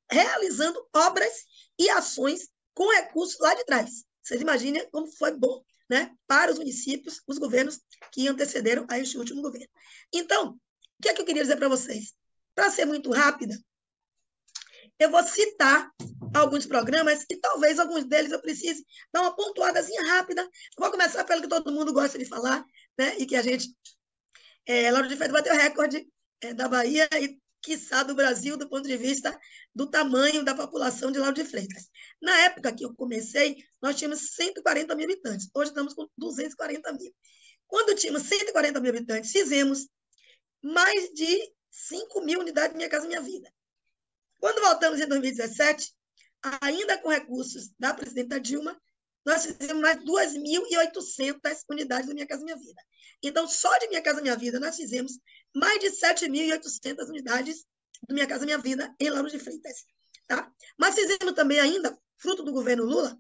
realizando 0.10 0.88
obras 0.96 1.46
e 1.78 1.90
ações 1.90 2.50
com 2.74 2.90
recursos 2.92 3.40
lá 3.40 3.54
de 3.56 3.66
trás. 3.66 4.06
Vocês 4.22 4.42
imaginem 4.42 4.88
como 4.90 5.08
foi 5.08 5.32
bom 5.32 5.64
né, 5.90 6.16
para 6.26 6.52
os 6.52 6.58
municípios, 6.58 7.22
os 7.28 7.38
governos 7.38 7.80
que 8.12 8.28
antecederam 8.28 8.86
a 8.90 9.00
este 9.00 9.18
último 9.18 9.42
governo. 9.42 9.68
Então, 10.12 10.52
o 10.52 10.60
que 11.02 11.10
é 11.10 11.14
que 11.14 11.22
eu 11.22 11.26
queria 11.26 11.42
dizer 11.42 11.58
para 11.58 11.68
vocês? 11.68 12.14
Para 12.56 12.72
ser 12.72 12.86
muito 12.86 13.12
rápida, 13.12 13.58
eu 15.00 15.10
vou 15.10 15.24
citar 15.24 15.92
alguns 16.34 16.66
programas 16.66 17.26
e 17.30 17.36
talvez 17.36 17.80
alguns 17.80 18.06
deles 18.06 18.32
eu 18.32 18.42
precise 18.42 18.86
dar 19.12 19.22
uma 19.22 19.36
pontuadazinha 19.36 20.04
rápida. 20.04 20.48
Vou 20.78 20.90
começar 20.90 21.24
pelo 21.24 21.42
que 21.42 21.48
todo 21.48 21.72
mundo 21.72 21.94
gosta 21.94 22.18
de 22.18 22.26
falar, 22.26 22.66
né? 22.98 23.18
E 23.18 23.26
que 23.26 23.36
a 23.36 23.42
gente, 23.42 23.76
é, 24.66 24.92
Lauro 24.92 25.08
de 25.08 25.16
Freitas 25.16 25.42
bateu 25.42 25.56
recorde 25.56 26.08
é, 26.42 26.54
da 26.54 26.68
Bahia 26.68 27.08
e 27.20 27.40
quiçá 27.62 28.04
do 28.04 28.14
Brasil, 28.14 28.58
do 28.58 28.68
ponto 28.70 28.88
de 28.88 28.98
vista 28.98 29.40
do 29.74 29.90
tamanho 29.90 30.44
da 30.44 30.54
população 30.54 31.12
de 31.12 31.20
Lauro 31.20 31.34
de 31.34 31.46
Freitas. 31.46 31.90
Na 32.22 32.38
época 32.40 32.74
que 32.74 32.86
eu 32.86 32.94
comecei, 32.94 33.64
nós 33.82 33.96
tínhamos 33.96 34.36
140 34.36 34.94
mil 34.96 35.06
habitantes. 35.06 35.50
Hoje 35.54 35.70
estamos 35.70 35.94
com 35.94 36.08
240 36.18 36.94
mil. 36.94 37.16
Quando 37.66 37.96
tínhamos 37.96 38.24
140 38.24 38.80
mil 38.80 38.90
habitantes, 38.90 39.32
fizemos 39.32 39.88
mais 40.62 41.10
de 41.14 41.52
5 41.72 42.22
mil 42.22 42.40
unidades 42.40 42.76
Minha 42.76 42.90
Casa 42.90 43.08
Minha 43.08 43.22
Vida. 43.22 43.52
Quando 44.40 44.62
voltamos 44.62 45.00
em 45.00 45.08
2017, 45.08 45.94
ainda 46.62 46.98
com 46.98 47.10
recursos 47.10 47.72
da 47.80 47.94
presidenta 47.94 48.40
Dilma, 48.40 48.80
nós 49.26 49.46
fizemos 49.46 49.82
mais 49.82 49.98
2.800 50.04 51.64
unidades 51.70 52.08
do 52.08 52.14
Minha 52.14 52.28
Casa 52.28 52.44
Minha 52.44 52.58
Vida. 52.58 52.82
Então, 53.22 53.48
só 53.48 53.76
de 53.80 53.88
Minha 53.88 54.02
Casa 54.02 54.22
Minha 54.22 54.36
Vida, 54.36 54.60
nós 54.60 54.76
fizemos 54.76 55.20
mais 55.56 55.80
de 55.80 55.88
7.800 55.92 57.08
unidades 57.08 57.66
do 58.08 58.14
Minha 58.14 58.28
Casa 58.28 58.46
Minha 58.46 58.58
Vida 58.58 58.94
em 59.00 59.10
Lauro 59.10 59.30
de 59.30 59.40
Freitas. 59.40 59.86
Tá? 60.28 60.52
Mas 60.78 60.96
fizemos 60.96 61.34
também 61.34 61.60
ainda, 61.60 61.98
fruto 62.18 62.44
do 62.44 62.52
governo 62.52 62.84
Lula, 62.84 63.18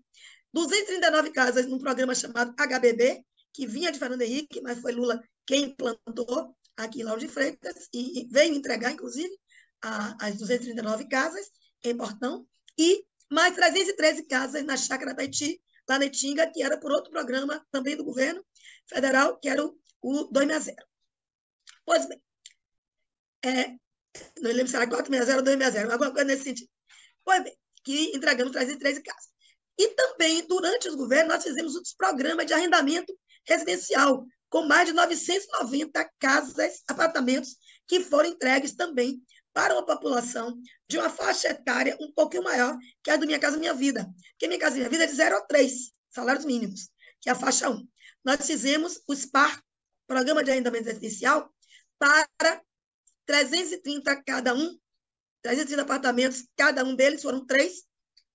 239 0.53 1.31
casas 1.31 1.65
num 1.65 1.79
programa 1.79 2.13
chamado 2.13 2.53
HBB, 2.55 3.25
que 3.53 3.65
vinha 3.65 3.91
de 3.91 3.99
Fernando 3.99 4.21
Henrique, 4.21 4.61
mas 4.61 4.79
foi 4.79 4.91
Lula 4.91 5.21
quem 5.45 5.65
implantou 5.65 6.55
aqui 6.75 7.01
em 7.01 7.03
Lauro 7.03 7.19
de 7.19 7.27
Freitas 7.27 7.87
e 7.93 8.27
veio 8.31 8.53
entregar, 8.53 8.91
inclusive, 8.91 9.31
a, 9.81 10.27
as 10.27 10.37
239 10.37 11.07
casas 11.07 11.49
em 11.83 11.95
Portão, 11.95 12.47
e 12.77 13.05
mais 13.31 13.53
313 13.55 14.23
casas 14.23 14.63
na 14.63 14.77
Chácara 14.77 15.15
Taiti, 15.15 15.61
lá 15.89 15.99
na 15.99 16.05
Itinga, 16.05 16.49
que 16.49 16.63
era 16.63 16.79
por 16.79 16.91
outro 16.91 17.11
programa 17.11 17.65
também 17.71 17.95
do 17.95 18.03
governo 18.03 18.43
federal, 18.87 19.37
que 19.39 19.49
era 19.49 19.65
o, 19.65 19.77
o 20.01 20.23
260. 20.25 20.85
Pois 21.85 22.07
bem, 22.07 22.21
é, 23.45 23.67
não 24.39 24.51
lembro 24.51 24.67
se 24.67 24.75
era 24.75 24.87
460 24.87 25.37
ou 25.37 25.43
260, 25.43 25.93
alguma 25.93 26.11
coisa 26.11 26.25
nesse 26.25 26.43
sentido. 26.43 26.69
Pois 27.23 27.43
bem, 27.43 27.57
que 27.83 28.15
entregamos 28.15 28.53
313 28.53 29.01
casas. 29.01 29.33
E 29.77 29.89
também, 29.95 30.45
durante 30.47 30.87
os 30.87 30.95
governos, 30.95 31.33
nós 31.33 31.43
fizemos 31.43 31.75
outros 31.75 31.93
programas 31.93 32.45
de 32.45 32.53
arrendamento 32.53 33.17
residencial, 33.45 34.25
com 34.49 34.63
mais 34.63 34.87
de 34.87 34.93
990 34.93 36.09
casas, 36.19 36.83
apartamentos, 36.87 37.57
que 37.87 37.99
foram 38.01 38.29
entregues 38.29 38.75
também 38.75 39.21
para 39.53 39.73
uma 39.73 39.85
população 39.85 40.59
de 40.87 40.97
uma 40.97 41.09
faixa 41.09 41.49
etária 41.49 41.95
um 42.01 42.11
pouquinho 42.11 42.43
maior 42.43 42.77
que 43.03 43.11
a 43.11 43.17
do 43.17 43.25
Minha 43.25 43.39
Casa 43.39 43.57
Minha 43.57 43.73
Vida. 43.73 44.09
Porque 44.31 44.47
Minha 44.47 44.59
Casa 44.59 44.75
Minha 44.75 44.89
Vida 44.89 45.03
é 45.03 45.07
de 45.07 45.13
0 45.13 45.37
a 45.37 45.41
3 45.41 45.93
salários 46.09 46.45
mínimos, 46.45 46.89
que 47.21 47.29
é 47.29 47.31
a 47.31 47.35
faixa 47.35 47.69
1. 47.69 47.87
Nós 48.23 48.45
fizemos 48.45 49.01
o 49.07 49.15
SPAR, 49.15 49.61
Programa 50.07 50.43
de 50.43 50.51
Arrendamento 50.51 50.85
Residencial, 50.85 51.53
para 51.97 52.27
330 53.25 54.23
cada 54.23 54.53
um, 54.53 54.77
330 55.41 55.81
apartamentos, 55.81 56.47
cada 56.57 56.83
um 56.83 56.95
deles 56.95 57.21
foram 57.21 57.45
três, 57.45 57.83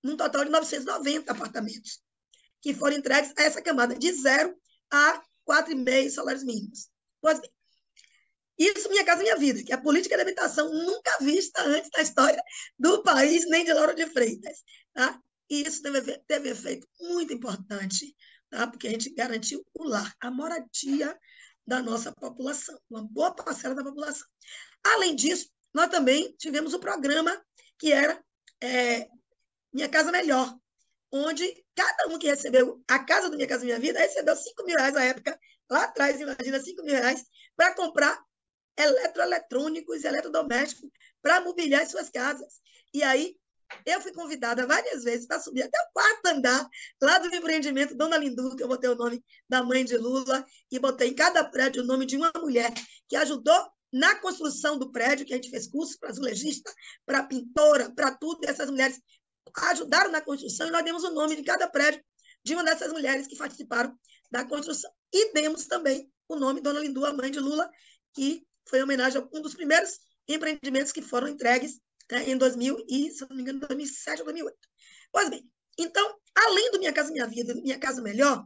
num 0.03 0.17
total 0.17 0.45
de 0.45 0.51
990 0.51 1.33
apartamentos, 1.33 2.01
que 2.61 2.73
foram 2.73 2.97
entregues 2.97 3.33
a 3.37 3.43
essa 3.43 3.61
camada, 3.61 3.95
de 3.95 4.13
0 4.13 4.57
a 4.91 5.23
4,5 5.49 6.11
salários 6.11 6.45
mínimos. 6.45 6.89
Pois 7.21 7.41
bem, 7.41 7.51
isso 8.59 8.89
Minha 8.89 9.05
Casa 9.05 9.23
Minha 9.23 9.37
Vida, 9.37 9.63
que 9.63 9.73
é 9.73 9.77
a 9.77 9.81
política 9.81 10.17
de 10.17 10.23
habitação 10.23 10.73
nunca 10.73 11.17
vista 11.21 11.63
antes 11.63 11.91
da 11.91 12.03
história 12.03 12.43
do 12.79 13.03
país, 13.03 13.49
nem 13.49 13.65
de 13.65 13.73
Lauro 13.73 13.95
de 13.95 14.07
Freitas. 14.07 14.63
Tá? 14.93 15.21
E 15.49 15.67
isso 15.67 15.83
teve, 15.83 16.19
teve 16.27 16.51
efeito 16.51 16.87
muito 17.01 17.33
importante, 17.33 18.15
tá? 18.51 18.67
porque 18.67 18.89
a 18.89 18.91
gente 18.91 19.15
garantiu 19.15 19.65
o 19.75 19.85
lar, 19.85 20.15
a 20.21 20.31
moradia 20.31 21.17
da 21.67 21.83
nossa 21.83 22.11
população, 22.13 22.79
uma 22.91 23.03
boa 23.03 23.31
parcela 23.31 23.75
da 23.75 23.85
população. 23.85 24.27
Além 24.83 25.15
disso, 25.15 25.49
nós 25.73 25.89
também 25.89 26.35
tivemos 26.39 26.75
um 26.75 26.81
programa 26.81 27.41
que 27.79 27.93
era 27.93 28.23
é, 28.61 29.09
Minha 29.73 29.89
Casa 29.89 30.11
Melhor, 30.11 30.57
onde 31.13 31.65
cada 31.75 32.09
um 32.09 32.19
que 32.19 32.27
recebeu 32.27 32.83
a 32.89 32.99
casa 32.99 33.31
do 33.31 33.37
Minha 33.37 33.49
Casa 33.49 33.65
Minha 33.65 33.79
Vida 33.79 33.99
recebeu 33.99 34.35
5 34.35 34.65
mil 34.65 34.77
reais 34.77 34.95
na 34.95 35.05
época, 35.05 35.39
lá 35.71 35.85
atrás, 35.85 36.21
imagina, 36.21 36.61
5 36.61 36.83
mil 36.83 36.95
reais, 36.95 37.25
para 37.57 37.75
comprar 37.75 38.19
eletroeletrônicos 38.79 40.05
e 40.05 40.07
eletrodomésticos 40.07 40.91
para 41.21 41.41
mobiliar 41.41 41.83
as 41.83 41.91
suas 41.91 42.09
casas. 42.09 42.61
E 42.95 43.03
aí, 43.03 43.37
eu 43.85 44.01
fui 44.01 44.13
convidada 44.13 44.67
várias 44.67 45.05
vezes 45.05 45.27
para 45.27 45.41
subir 45.41 45.63
até 45.63 45.79
o 45.79 45.93
quarto 45.93 46.27
andar 46.27 46.69
lá 47.03 47.19
do 47.19 47.35
empreendimento 47.35 47.95
Dona 47.95 48.17
Lindu, 48.17 48.57
que 48.57 48.63
eu 48.63 48.69
botei 48.69 48.89
o 48.89 48.95
nome 48.95 49.23
da 49.49 49.63
mãe 49.63 49.85
de 49.85 49.97
Lula, 49.97 50.45
e 50.71 50.79
botei 50.79 51.09
em 51.09 51.15
cada 51.15 51.45
prédio 51.45 51.83
o 51.83 51.87
nome 51.87 52.07
de 52.07 52.17
uma 52.17 52.33
mulher 52.37 52.73
que 53.09 53.17
ajudou 53.17 53.71
na 53.93 54.15
construção 54.17 54.79
do 54.79 54.91
prédio, 54.91 55.27
que 55.27 55.33
a 55.33 55.37
gente 55.37 55.51
fez 55.51 55.67
curso 55.67 55.99
para 55.99 56.11
azulejista, 56.11 56.73
para 57.05 57.23
pintora, 57.25 57.91
para 57.95 58.15
tudo, 58.15 58.41
e 58.45 58.47
essas 58.49 58.71
mulheres 58.71 59.01
ajudaram 59.71 60.11
na 60.11 60.21
construção, 60.21 60.69
e 60.69 60.71
nós 60.71 60.85
demos 60.85 61.05
o 61.05 61.11
nome 61.11 61.37
de 61.37 61.43
cada 61.43 61.69
prédio 61.69 62.03
de 62.45 62.55
uma 62.55 62.65
dessas 62.65 62.93
mulheres 62.93 63.27
que 63.27 63.37
participaram 63.37 63.95
da 64.31 64.45
construção. 64.45 64.91
E 65.13 65.33
demos 65.33 65.67
também 65.67 66.11
o 66.29 66.37
nome 66.37 66.61
Dona 66.61 66.81
Lindu, 66.81 67.05
a 67.05 67.13
mãe 67.13 67.31
de 67.31 67.41
Lula, 67.41 67.71
que 68.15 68.47
foi 68.69 68.81
em 68.81 68.83
homenagem 68.83 69.21
a 69.21 69.29
um 69.37 69.41
dos 69.41 69.55
primeiros 69.55 69.99
empreendimentos 70.29 70.93
que 70.93 71.03
foram 71.03 71.29
entregues 71.29 71.81
né, 72.11 72.29
em 72.29 72.37
2000 72.37 72.85
e, 72.89 73.11
se 73.11 73.27
não 73.29 73.37
me 73.37 73.43
engano, 73.43 73.61
2007 73.61 74.21
ou 74.21 74.25
2008. 74.27 74.57
Pois 75.11 75.31
bem, 75.31 75.49
então, 75.79 76.17
além 76.35 76.71
do 76.71 76.79
Minha 76.79 76.93
Casa 76.93 77.13
Minha 77.13 77.27
Vida 77.27 77.55
Minha 77.55 77.79
Casa 77.79 78.03
Melhor, 78.03 78.45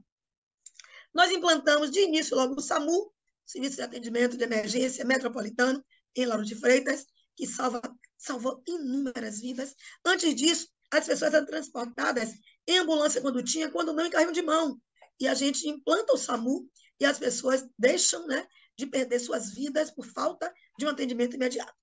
nós 1.14 1.30
implantamos 1.30 1.90
de 1.90 2.00
início 2.00 2.36
logo 2.36 2.54
o 2.54 2.60
SAMU, 2.60 3.12
Serviço 3.44 3.76
de 3.76 3.82
Atendimento 3.82 4.36
de 4.36 4.44
Emergência 4.44 5.04
Metropolitano, 5.04 5.84
em 6.16 6.24
Lauro 6.24 6.44
de 6.44 6.54
Freitas, 6.54 7.06
que 7.36 7.46
salva, 7.46 7.80
salvou 8.16 8.62
inúmeras 8.66 9.40
vidas. 9.40 9.74
Antes 10.04 10.34
disso, 10.34 10.68
as 10.90 11.06
pessoas 11.06 11.34
eram 11.34 11.46
transportadas 11.46 12.30
em 12.66 12.78
ambulância 12.78 13.20
quando 13.20 13.42
tinha, 13.42 13.70
quando 13.70 13.92
não 13.92 14.06
em 14.06 14.10
carrinho 14.10 14.32
de 14.32 14.42
mão. 14.42 14.80
E 15.18 15.26
a 15.26 15.34
gente 15.34 15.68
implanta 15.68 16.12
o 16.12 16.18
SAMU 16.18 16.68
e 17.00 17.04
as 17.04 17.18
pessoas 17.18 17.66
deixam 17.78 18.26
né, 18.26 18.46
de 18.76 18.86
perder 18.86 19.20
suas 19.20 19.52
vidas 19.52 19.90
por 19.90 20.06
falta 20.06 20.52
de 20.78 20.86
um 20.86 20.88
atendimento 20.88 21.34
imediato. 21.34 21.74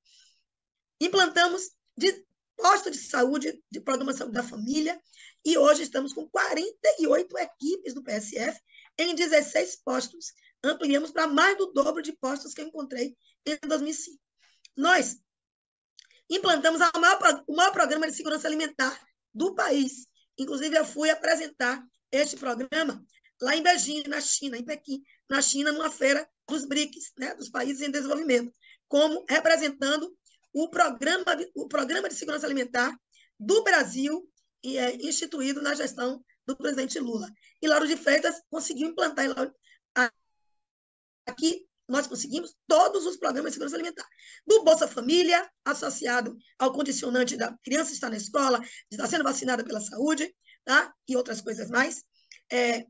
Implantamos 1.00 1.72
de 1.98 2.26
posto 2.56 2.92
de 2.92 2.98
saúde, 2.98 3.62
de 3.72 3.80
programa 3.80 4.12
de 4.12 4.20
saúde 4.20 4.34
da 4.34 4.44
família, 4.44 5.02
e 5.46 5.58
hoje 5.58 5.84
estamos 5.84 6.14
com 6.14 6.28
48 6.30 7.38
equipes 7.38 7.94
do 7.94 8.04
PSF 8.04 8.60
em 8.98 9.16
16 9.16 9.78
postos. 9.78 10.34
Ampliamos 10.64 11.12
para 11.12 11.28
mais 11.28 11.58
do 11.58 11.68
dobro 11.68 12.02
de 12.02 12.12
postos 12.14 12.54
que 12.54 12.62
eu 12.62 12.66
encontrei 12.68 13.16
em 13.46 13.58
2005. 13.68 14.20
Nós 14.76 15.18
implantamos 16.30 16.82
maior, 16.98 17.44
o 17.48 17.56
maior 17.56 17.72
programa 17.72 18.08
de 18.08 18.16
segurança 18.16 18.48
alimentar 18.48 19.00
do 19.34 19.56
país. 19.56 20.06
Inclusive, 20.38 20.78
eu 20.78 20.86
fui 20.86 21.10
apresentar 21.10 21.82
este 22.12 22.36
programa 22.36 23.04
lá 23.42 23.56
em 23.56 23.64
Beijing, 23.64 24.04
na 24.08 24.20
China, 24.20 24.58
em 24.58 24.66
Pequim, 24.66 25.02
na 25.30 25.42
China, 25.42 25.72
numa 25.72 25.90
feira 25.90 26.30
dos 26.50 26.66
BRICS, 26.66 27.14
né, 27.18 27.36
dos 27.36 27.50
países 27.50 27.82
em 27.82 27.92
desenvolvimento, 27.92 28.52
como 28.88 29.26
representando 29.30 30.14
o 30.54 30.70
programa, 30.70 31.24
o 31.56 31.68
programa 31.68 32.10
de 32.10 32.16
segurança 32.16 32.46
alimentar 32.46 32.98
do 33.40 33.64
Brasil 33.64 34.28
e 34.64 34.78
é 34.78 34.96
instituído 34.96 35.62
na 35.62 35.76
gestão 35.76 36.24
do 36.46 36.56
presidente 36.56 37.00
Lula. 37.00 37.30
E 37.62 37.68
Lauro 37.68 37.88
de 37.88 37.96
Freitas 37.96 38.42
conseguiu 38.50 38.90
implantar 38.90 39.26
aqui 41.26 41.70
nós 41.90 42.06
conseguimos 42.06 42.56
todos 42.68 43.06
os 43.08 43.18
programas 43.18 43.50
de 43.50 43.54
segurança 43.56 43.76
alimentar. 43.76 44.08
Do 44.46 44.64
Bolsa 44.64 44.88
Família, 44.88 45.50
associado 45.66 46.38
ao 46.60 46.72
condicionante 46.72 47.36
da 47.36 47.58
criança 47.64 47.92
estar 47.92 48.12
na 48.12 48.16
escola, 48.16 48.62
estar 48.92 49.08
sendo 49.08 49.24
vacinada 49.24 49.64
pela 49.64 49.82
saúde, 49.82 50.32
tá? 50.64 50.94
e 51.08 51.18
outras 51.18 51.42
coisas 51.42 51.68
mais. 51.68 52.04
É, 52.52 52.86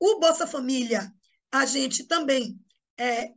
o 0.00 0.18
Bolsa 0.18 0.48
Família, 0.48 1.12
a 1.52 1.64
gente 1.64 2.04
também, 2.04 2.58
é, 3.00 3.32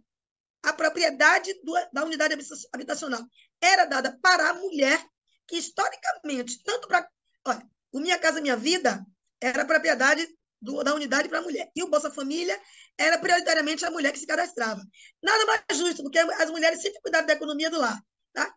a 0.61 0.73
propriedade 0.73 1.53
do, 1.63 1.73
da 1.93 2.03
unidade 2.03 2.35
habitacional 2.73 3.25
era 3.61 3.85
dada 3.85 4.17
para 4.21 4.49
a 4.49 4.53
mulher, 4.55 5.01
que 5.47 5.57
historicamente, 5.57 6.61
tanto 6.63 6.87
para. 6.87 7.07
Olha, 7.45 7.65
o 7.91 7.99
Minha 7.99 8.19
Casa 8.19 8.41
Minha 8.41 8.57
Vida 8.57 9.05
era 9.41 9.65
propriedade 9.65 10.27
do, 10.61 10.83
da 10.83 10.93
unidade 10.93 11.29
para 11.29 11.39
a 11.39 11.41
mulher. 11.41 11.71
E 11.73 11.81
o 11.81 11.87
Bolsa 11.87 12.11
Família 12.11 12.59
era 12.97 13.17
prioritariamente 13.17 13.85
a 13.85 13.91
mulher 13.91 14.11
que 14.11 14.19
se 14.19 14.27
cadastrava. 14.27 14.81
Nada 15.21 15.45
mais 15.45 15.77
justo, 15.77 16.03
porque 16.03 16.19
as 16.19 16.49
mulheres 16.49 16.81
sempre 16.81 17.01
cuidaram 17.01 17.25
da 17.25 17.33
economia 17.33 17.69
do 17.69 17.79
lar. 17.79 18.01
Tá? 18.33 18.53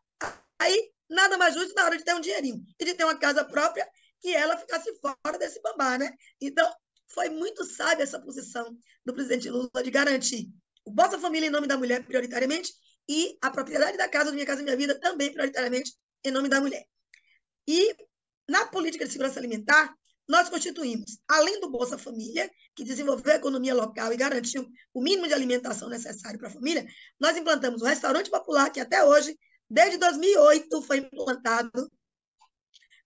Aí, 0.59 0.91
nada 1.09 1.39
mais 1.39 1.55
justo 1.55 1.75
na 1.75 1.85
hora 1.85 1.97
de 1.97 2.05
ter 2.05 2.15
um 2.15 2.21
dinheirinho 2.21 2.65
e 2.79 2.85
de 2.85 2.95
ter 2.95 3.05
uma 3.05 3.19
casa 3.19 3.45
própria 3.45 3.89
que 4.21 4.35
ela 4.35 4.57
ficasse 4.57 4.93
fora 5.01 5.39
desse 5.39 5.61
bambá, 5.61 5.99
né? 5.99 6.13
Então, 6.41 6.69
foi 7.09 7.29
muito 7.29 7.65
sábia 7.65 8.03
essa 8.03 8.21
posição 8.21 8.77
do 9.05 9.15
presidente 9.15 9.49
Lula 9.49 9.83
de 9.83 9.91
garantir 9.91 10.51
o 10.87 10.91
Bolsa 10.91 11.19
Família 11.19 11.49
em 11.49 11.51
nome 11.51 11.67
da 11.67 11.77
mulher, 11.77 12.07
prioritariamente, 12.07 12.73
e 13.09 13.37
a 13.43 13.51
propriedade 13.51 13.97
da 13.99 14.09
casa, 14.09 14.31
do 14.31 14.35
Minha 14.35 14.47
Casa 14.47 14.63
Minha 14.63 14.77
Vida, 14.77 14.99
também 14.99 15.33
prioritariamente 15.33 15.93
em 16.25 16.31
nome 16.31 16.49
da 16.49 16.61
mulher. 16.61 16.87
E 17.69 17.95
na 18.49 18.67
política 18.67 19.05
de 19.05 19.11
segurança 19.11 19.39
alimentar, 19.39 19.93
nós 20.29 20.49
constituímos, 20.49 21.19
além 21.29 21.61
do 21.61 21.71
Bolsa 21.71 21.99
Família, 21.99 22.51
que 22.75 22.85
desenvolveu 22.85 23.33
a 23.33 23.37
economia 23.37 23.75
local 23.75 24.13
e 24.13 24.17
garantiu 24.17 24.69
o 24.95 25.03
mínimo 25.03 25.27
de 25.27 25.35
alimentação 25.35 25.89
necessário 25.89 26.39
para 26.39 26.49
a 26.49 26.53
família, 26.53 26.87
nós 27.19 27.37
implantamos 27.37 27.83
o 27.83 27.85
restaurante 27.85 28.31
popular, 28.31 28.71
que 28.71 28.81
até 28.81 29.05
hoje, 29.05 29.37
desde 29.69 29.99
2008, 29.99 30.83
foi 30.83 30.99
implantado. 30.99 31.91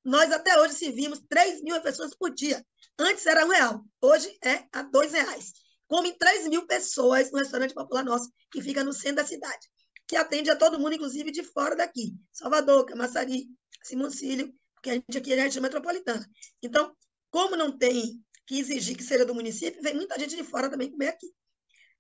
Nós 0.04 0.32
até 0.32 0.58
hoje 0.60 0.74
servimos 0.74 1.20
3 1.28 1.62
mil 1.62 1.80
pessoas 1.82 2.14
por 2.14 2.30
dia. 2.30 2.64
Antes 2.98 3.24
era 3.26 3.44
um 3.44 3.50
real, 3.50 3.84
hoje 4.00 4.38
é 4.44 4.64
a 4.72 4.82
dois 4.82 5.12
reais. 5.12 5.52
Comem 5.90 6.16
3 6.16 6.46
mil 6.46 6.68
pessoas 6.68 7.32
no 7.32 7.38
restaurante 7.38 7.74
popular 7.74 8.04
nosso, 8.04 8.30
que 8.52 8.62
fica 8.62 8.84
no 8.84 8.92
centro 8.92 9.16
da 9.16 9.26
cidade, 9.26 9.66
que 10.06 10.14
atende 10.14 10.48
a 10.48 10.54
todo 10.54 10.78
mundo, 10.78 10.94
inclusive 10.94 11.32
de 11.32 11.42
fora 11.42 11.74
daqui. 11.74 12.14
Salvador, 12.32 12.86
Camaçari, 12.86 13.48
Simoncílio, 13.82 14.54
porque 14.72 14.90
a 14.90 14.94
gente 14.94 15.18
aqui 15.18 15.32
é 15.32 15.40
a 15.40 15.42
região 15.42 15.60
metropolitana. 15.60 16.24
Então, 16.62 16.96
como 17.28 17.56
não 17.56 17.76
tem 17.76 18.22
que 18.46 18.60
exigir 18.60 18.96
que 18.96 19.02
seja 19.02 19.26
do 19.26 19.34
município, 19.34 19.82
vem 19.82 19.96
muita 19.96 20.16
gente 20.16 20.36
de 20.36 20.44
fora 20.44 20.70
também 20.70 20.92
comer 20.92 21.08
aqui. 21.08 21.26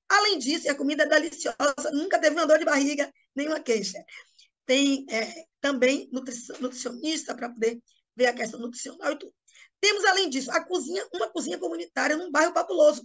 Além 0.08 0.38
disso, 0.38 0.70
a 0.70 0.74
comida 0.76 1.02
é 1.02 1.08
deliciosa, 1.08 1.90
nunca 1.92 2.16
teve 2.20 2.36
uma 2.36 2.46
dor 2.46 2.60
de 2.60 2.64
barriga, 2.64 3.12
nenhuma 3.34 3.58
queixa. 3.58 3.98
Tem 4.66 5.04
é, 5.10 5.46
também 5.60 6.08
nutricionista 6.12 7.34
para 7.34 7.48
poder 7.48 7.82
ver 8.14 8.26
a 8.26 8.32
questão 8.32 8.60
nutricional 8.60 9.10
e 9.10 9.18
tudo. 9.18 9.34
Temos, 9.80 10.04
além 10.04 10.30
disso, 10.30 10.48
a 10.52 10.64
cozinha, 10.64 11.04
uma 11.12 11.28
cozinha 11.28 11.58
comunitária 11.58 12.16
num 12.16 12.30
bairro 12.30 12.52
populoso, 12.52 13.02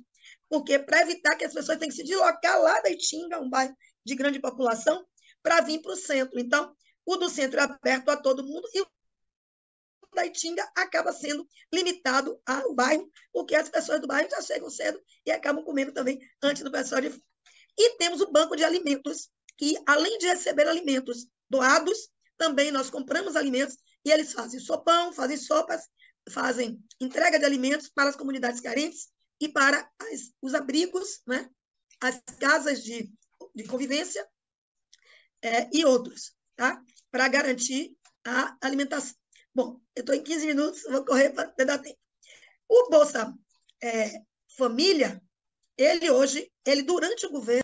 porque 0.50 0.80
para 0.80 1.02
evitar 1.02 1.36
que 1.36 1.46
as 1.46 1.54
pessoas 1.54 1.78
tenham 1.78 1.90
que 1.90 1.96
se 1.96 2.04
deslocar 2.04 2.62
lá 2.62 2.80
da 2.82 2.90
Itinga, 2.90 3.40
um 3.40 3.50
bairro 3.50 3.76
de 4.06 4.16
grande 4.16 4.40
população, 4.40 5.06
para 5.42 5.62
vir 5.62 5.82
para 5.82 5.92
o 5.92 5.96
centro. 5.96 6.40
Então, 6.40 6.76
o 7.06 7.18
do 7.18 7.30
centro 7.30 7.60
é 7.60 7.64
aberto 7.64 8.10
a 8.10 8.18
todo 8.18 8.44
mundo 8.44 8.68
e 8.74 8.82
o 8.82 8.88
da 10.14 10.26
Itinga 10.26 10.68
acaba 10.76 11.12
sendo 11.12 11.48
limitado 11.74 12.40
ao 12.46 12.74
bairro, 12.74 13.10
porque 13.32 13.56
as 13.56 13.70
pessoas 13.70 14.00
do 14.00 14.08
bairro 14.08 14.30
já 14.30 14.42
chegam 14.42 14.70
cedo 14.70 15.02
e 15.26 15.32
acabam 15.32 15.64
comendo 15.64 15.92
também 15.92 16.20
antes 16.42 16.64
do 16.64 16.72
pessoal 16.72 17.02
de. 17.02 17.10
E 17.78 17.98
temos 17.98 18.22
o 18.22 18.32
banco 18.32 18.56
de 18.56 18.64
alimentos, 18.64 19.30
que 19.58 19.78
além 19.86 20.18
de 20.18 20.28
receber 20.28 20.68
alimentos 20.68 21.28
doados, 21.50 22.10
também 22.38 22.72
nós 22.72 22.90
compramos 22.90 23.36
alimentos 23.36 23.78
e 24.06 24.12
eles 24.12 24.34
fazem 24.34 24.60
sopão, 24.60 25.12
fazem 25.12 25.38
sopas, 25.38 25.84
fazem 26.30 26.80
entrega 27.00 27.38
de 27.38 27.46
alimentos 27.46 27.90
para 27.90 28.10
as 28.10 28.16
comunidades 28.16 28.62
carentes 28.62 29.10
e 29.40 29.50
para 29.50 29.90
as, 30.00 30.34
os 30.42 30.54
abrigos, 30.54 31.22
né? 31.28 31.50
as 32.02 32.22
casas 32.40 32.84
de, 32.84 33.12
de 33.54 33.64
convivência 33.66 34.28
é, 35.42 35.70
e 35.74 35.86
outros, 35.86 36.36
tá? 36.56 36.82
para 37.12 37.28
garantir 37.28 37.96
a 38.26 38.58
alimentação. 38.62 39.16
Bom, 39.54 39.80
eu 39.96 40.02
estou 40.02 40.16
em 40.16 40.24
15 40.24 40.46
minutos, 40.48 40.84
vou 40.84 41.06
correr 41.06 41.30
para 41.32 41.52
dar 41.66 41.80
tempo. 41.80 42.00
O 42.68 42.90
Bolsa 42.90 43.34
é, 43.82 44.22
Família, 44.58 45.22
ele 45.78 46.10
hoje, 46.10 46.52
ele 46.66 46.84
durante 46.84 47.26
o 47.26 47.32
governo, 47.32 47.64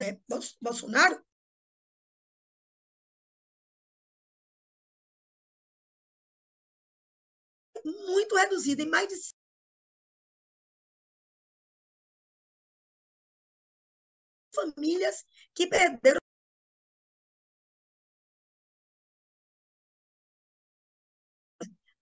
é, 0.00 0.18
Bolsonaro, 0.60 1.22
muito 7.84 8.34
reduzido, 8.36 8.82
em 8.82 8.88
mais 8.88 9.08
de 9.08 9.14
famílias 14.54 15.24
que 15.54 15.66
perderam 15.66 16.20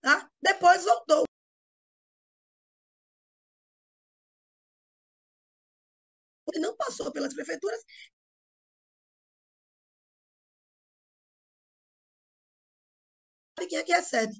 Tá? 0.01 0.29
Depois 0.41 0.83
voltou. 0.83 1.23
E 6.53 6.59
não 6.59 6.75
passou 6.75 7.11
pelas 7.11 7.33
prefeituras. 7.33 7.81
Quem 13.69 13.77
é 13.77 13.83
que 13.83 13.93
recebe? 13.93 14.33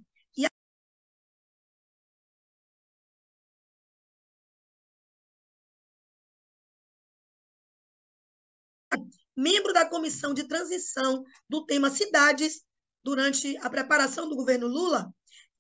Membro 9.40 9.72
da 9.72 9.86
comissão 9.86 10.34
de 10.34 10.44
transição 10.44 11.24
do 11.48 11.66
tema 11.66 11.90
cidades 11.90 12.62
durante 13.02 13.58
a 13.60 13.70
preparação 13.70 14.28
do 14.28 14.36
governo 14.36 14.68
Lula 14.68 15.10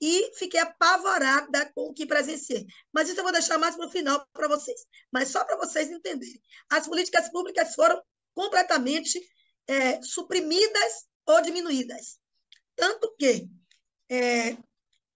e 0.02 0.32
fiquei 0.36 0.60
apavorada 0.60 1.72
com 1.74 1.90
o 1.90 1.94
que 1.94 2.06
presenciei. 2.06 2.66
Mas 2.92 3.08
isso 3.08 3.20
eu 3.20 3.24
vou 3.24 3.32
deixar 3.32 3.58
mais 3.58 3.76
para 3.78 3.88
o 3.88 3.92
final 3.92 4.28
para 4.34 4.50
vocês. 4.50 4.86
Mas 5.12 5.30
só 5.30 5.46
para 5.46 5.56
vocês 5.58 5.90
entenderem. 5.90 6.42
As 6.70 6.88
políticas 6.88 7.30
públicas 7.30 7.74
foram 7.74 8.02
completamente 8.34 9.20
é, 9.68 10.02
suprimidas 10.02 11.06
ou 11.26 11.42
diminuídas. 11.42 12.20
Tanto 12.76 13.14
que 13.18 13.48
é, 14.10 14.58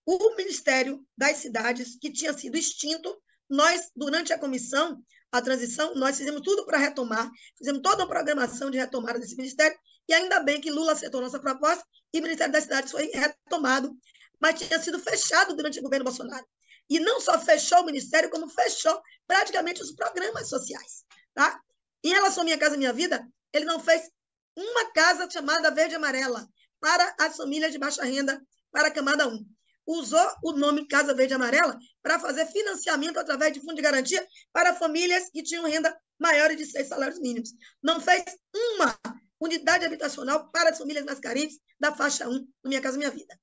o 0.05 0.35
Ministério 0.35 1.05
das 1.17 1.37
Cidades, 1.37 1.97
que 1.99 2.11
tinha 2.11 2.33
sido 2.33 2.57
extinto, 2.57 3.21
nós, 3.49 3.89
durante 3.95 4.31
a 4.31 4.39
comissão, 4.39 5.01
a 5.33 5.41
transição, 5.41 5.95
nós 5.95 6.15
fizemos 6.15 6.41
tudo 6.41 6.63
para 6.63 6.77
retomar, 6.77 7.27
fizemos 7.57 7.81
toda 7.81 8.03
uma 8.03 8.07
programação 8.07 8.69
de 8.69 8.77
retomada 8.77 9.17
desse 9.17 9.35
ministério, 9.35 9.75
e 10.07 10.13
ainda 10.13 10.39
bem 10.41 10.61
que 10.61 10.69
Lula 10.69 10.91
aceitou 10.91 11.21
nossa 11.21 11.39
proposta 11.39 11.83
e 12.13 12.19
o 12.19 12.21
Ministério 12.21 12.53
das 12.53 12.65
Cidades 12.65 12.91
foi 12.91 13.07
retomado, 13.07 13.97
mas 14.39 14.59
tinha 14.59 14.79
sido 14.79 14.99
fechado 14.99 15.55
durante 15.55 15.79
o 15.79 15.81
governo 15.81 16.05
Bolsonaro. 16.05 16.45
E 16.87 16.99
não 16.99 17.19
só 17.19 17.39
fechou 17.39 17.79
o 17.81 17.85
ministério, 17.85 18.29
como 18.29 18.47
fechou 18.47 19.01
praticamente 19.25 19.81
os 19.81 19.91
programas 19.93 20.49
sociais. 20.49 21.03
Tá? 21.33 21.59
Em 22.03 22.09
relação 22.09 22.41
à 22.41 22.43
Minha 22.43 22.57
Casa 22.59 22.77
Minha 22.77 22.93
Vida, 22.93 23.27
ele 23.51 23.65
não 23.65 23.79
fez 23.79 24.03
uma 24.55 24.91
casa 24.91 25.27
chamada 25.31 25.71
Verde 25.71 25.95
Amarela 25.95 26.47
para 26.79 27.15
as 27.19 27.35
famílias 27.35 27.71
de 27.71 27.79
baixa 27.79 28.03
renda, 28.03 28.39
para 28.71 28.89
a 28.89 28.91
camada 28.91 29.27
1 29.27 29.43
usou 29.85 30.25
o 30.43 30.53
nome 30.53 30.87
Casa 30.87 31.13
Verde 31.13 31.33
Amarela 31.33 31.77
para 32.01 32.19
fazer 32.19 32.45
financiamento 32.47 33.17
através 33.17 33.53
de 33.53 33.59
fundo 33.59 33.75
de 33.75 33.81
garantia 33.81 34.25
para 34.51 34.73
famílias 34.75 35.29
que 35.29 35.43
tinham 35.43 35.65
renda 35.65 35.95
maior 36.19 36.55
de 36.55 36.65
seis 36.65 36.87
salários 36.87 37.19
mínimos. 37.19 37.51
Não 37.81 37.99
fez 37.99 38.23
uma 38.55 38.97
unidade 39.39 39.85
habitacional 39.85 40.49
para 40.51 40.69
as 40.69 40.77
famílias 40.77 41.05
mais 41.05 41.19
carentes 41.19 41.59
da 41.79 41.93
faixa 41.93 42.27
1 42.27 42.31
no 42.31 42.47
Minha 42.65 42.81
Casa 42.81 42.97
Minha 42.97 43.11
Vida. 43.11 43.37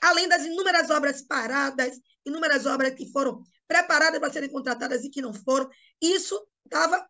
Além 0.00 0.28
das 0.28 0.44
inúmeras 0.44 0.90
obras 0.90 1.22
paradas, 1.22 1.98
inúmeras 2.24 2.66
obras 2.66 2.94
que 2.94 3.10
foram 3.10 3.42
preparadas 3.68 4.18
para 4.18 4.32
serem 4.32 4.50
contratadas 4.50 5.04
e 5.04 5.10
que 5.10 5.22
não 5.22 5.32
foram, 5.32 5.70
isso 6.00 6.46
dava 6.66 7.08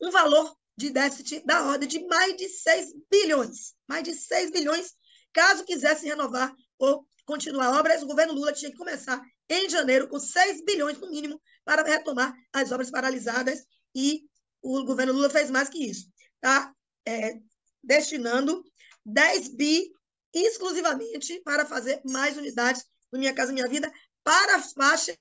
um 0.00 0.10
valor 0.10 0.54
de 0.76 0.90
déficit 0.90 1.44
da 1.44 1.64
ordem 1.64 1.88
de 1.88 2.06
mais 2.06 2.36
de 2.36 2.48
6 2.48 2.94
bilhões. 3.10 3.74
Mais 3.88 4.02
de 4.02 4.14
6 4.14 4.50
bilhões, 4.50 4.94
caso 5.32 5.64
quisesse 5.64 6.06
renovar 6.06 6.54
ou 6.78 7.06
continuar 7.24 7.78
obras, 7.78 8.02
o 8.02 8.06
governo 8.06 8.34
Lula 8.34 8.52
tinha 8.52 8.70
que 8.70 8.76
começar 8.76 9.22
em 9.48 9.68
janeiro 9.68 10.08
com 10.08 10.18
6 10.18 10.64
bilhões 10.64 10.98
no 10.98 11.10
mínimo 11.10 11.40
para 11.64 11.82
retomar 11.82 12.34
as 12.52 12.72
obras 12.72 12.90
paralisadas 12.90 13.64
e 13.94 14.24
o 14.60 14.84
governo 14.84 15.12
Lula 15.12 15.30
fez 15.30 15.50
mais 15.50 15.68
que 15.68 15.84
isso. 15.84 16.08
Está 16.36 16.74
é, 17.06 17.38
destinando 17.82 18.64
10 19.04 19.48
bi 19.48 19.92
exclusivamente 20.32 21.40
para 21.40 21.66
fazer 21.66 22.00
mais 22.04 22.36
unidades 22.36 22.84
do 23.10 23.18
Minha 23.18 23.34
Casa 23.34 23.52
Minha 23.52 23.68
Vida 23.68 23.92
para 24.24 24.56
as 24.56 24.72
faixas 24.72 25.16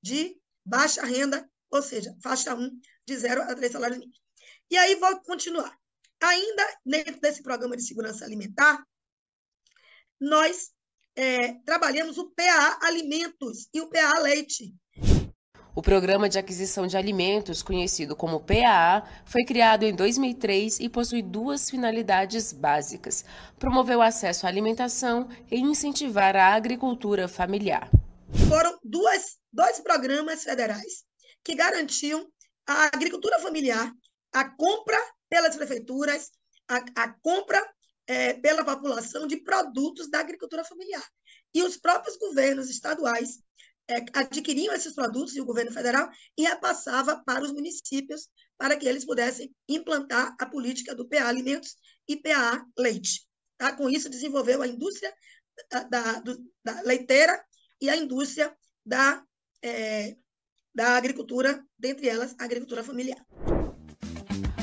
de 0.00 0.38
baixa 0.64 1.04
renda, 1.04 1.48
ou 1.70 1.82
seja, 1.82 2.14
faixa 2.22 2.54
1, 2.54 2.80
de 3.06 3.16
0 3.16 3.42
a 3.42 3.54
3 3.54 3.72
salários 3.72 3.98
mínimos. 3.98 4.20
E 4.70 4.76
aí 4.76 4.94
vou 4.96 5.20
continuar. 5.22 5.76
Ainda 6.20 6.78
dentro 6.86 7.20
desse 7.20 7.42
programa 7.42 7.76
de 7.76 7.82
segurança 7.82 8.24
alimentar, 8.24 8.82
nós 10.20 10.72
é, 11.16 11.54
trabalhamos 11.64 12.18
o 12.18 12.30
PA 12.30 12.78
Alimentos 12.82 13.68
e 13.72 13.80
o 13.80 13.88
PA 13.88 14.18
Leite. 14.20 14.74
O 15.76 15.82
Programa 15.82 16.28
de 16.28 16.38
Aquisição 16.38 16.86
de 16.86 16.96
Alimentos, 16.96 17.60
conhecido 17.60 18.14
como 18.14 18.38
PAA, 18.38 19.02
foi 19.26 19.44
criado 19.44 19.82
em 19.82 19.92
2003 19.92 20.78
e 20.78 20.88
possui 20.88 21.20
duas 21.20 21.68
finalidades 21.68 22.52
básicas: 22.52 23.24
promover 23.58 23.96
o 23.96 24.02
acesso 24.02 24.46
à 24.46 24.48
alimentação 24.48 25.28
e 25.50 25.58
incentivar 25.58 26.36
a 26.36 26.54
agricultura 26.54 27.26
familiar. 27.26 27.90
Foram 28.48 28.78
duas, 28.84 29.36
dois 29.52 29.80
programas 29.80 30.44
federais 30.44 31.04
que 31.42 31.56
garantiam 31.56 32.24
a 32.66 32.84
agricultura 32.94 33.40
familiar, 33.40 33.92
a 34.32 34.48
compra 34.48 34.98
pelas 35.28 35.56
prefeituras, 35.56 36.30
a, 36.68 36.76
a 37.02 37.08
compra 37.20 37.60
é, 38.06 38.34
pela 38.34 38.64
população 38.64 39.26
de 39.26 39.38
produtos 39.38 40.10
da 40.10 40.20
agricultura 40.20 40.64
familiar. 40.64 41.06
E 41.54 41.62
os 41.62 41.76
próprios 41.76 42.16
governos 42.16 42.68
estaduais 42.68 43.38
é, 43.88 43.96
adquiriam 44.14 44.74
esses 44.74 44.94
produtos, 44.94 45.36
e 45.36 45.40
o 45.40 45.44
governo 45.44 45.72
federal, 45.72 46.08
e 46.36 46.42
repassava 46.42 47.22
para 47.24 47.44
os 47.44 47.52
municípios, 47.52 48.28
para 48.56 48.76
que 48.76 48.86
eles 48.86 49.04
pudessem 49.04 49.54
implantar 49.68 50.34
a 50.40 50.46
política 50.46 50.94
do 50.94 51.08
PA 51.08 51.28
Alimentos 51.28 51.76
e 52.08 52.16
PA 52.16 52.64
Leite. 52.78 53.26
Tá? 53.56 53.76
Com 53.76 53.88
isso, 53.88 54.08
desenvolveu 54.08 54.62
a 54.62 54.66
indústria 54.66 55.12
da, 55.88 56.20
do, 56.20 56.36
da 56.64 56.80
leiteira 56.82 57.42
e 57.80 57.88
a 57.88 57.96
indústria 57.96 58.54
da, 58.84 59.22
é, 59.62 60.16
da 60.74 60.96
agricultura, 60.96 61.64
dentre 61.78 62.08
elas 62.08 62.34
a 62.38 62.44
agricultura 62.44 62.82
familiar. 62.82 63.24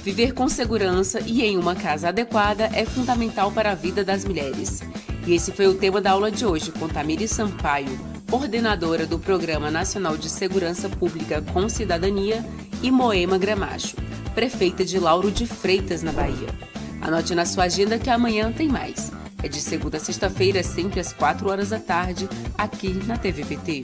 Viver 0.03 0.33
com 0.33 0.49
segurança 0.49 1.19
e 1.19 1.43
em 1.43 1.57
uma 1.57 1.75
casa 1.75 2.09
adequada 2.09 2.69
é 2.73 2.85
fundamental 2.85 3.51
para 3.51 3.71
a 3.71 3.75
vida 3.75 4.03
das 4.03 4.25
mulheres. 4.25 4.81
E 5.27 5.33
esse 5.33 5.51
foi 5.51 5.67
o 5.67 5.75
tema 5.75 6.01
da 6.01 6.11
aula 6.11 6.31
de 6.31 6.43
hoje 6.43 6.71
com 6.71 6.87
Tamiri 6.87 7.27
Sampaio, 7.27 7.99
coordenadora 8.27 9.05
do 9.05 9.19
Programa 9.19 9.69
Nacional 9.69 10.17
de 10.17 10.27
Segurança 10.27 10.89
Pública 10.89 11.43
com 11.53 11.69
Cidadania, 11.69 12.43
e 12.81 12.89
Moema 12.89 13.37
Gramacho, 13.37 13.95
prefeita 14.33 14.83
de 14.83 14.97
Lauro 14.97 15.29
de 15.29 15.45
Freitas, 15.45 16.01
na 16.01 16.11
Bahia. 16.11 16.47
Anote 16.99 17.35
na 17.35 17.45
sua 17.45 17.65
agenda 17.65 17.99
que 17.99 18.09
amanhã 18.09 18.51
tem 18.51 18.67
mais. 18.67 19.11
É 19.43 19.47
de 19.47 19.61
segunda 19.61 19.97
a 19.97 19.99
sexta-feira, 19.99 20.63
sempre 20.63 20.99
às 20.99 21.13
4 21.13 21.47
horas 21.47 21.69
da 21.69 21.79
tarde, 21.79 22.27
aqui 22.57 22.91
na 23.05 23.17
TVPT. 23.17 23.83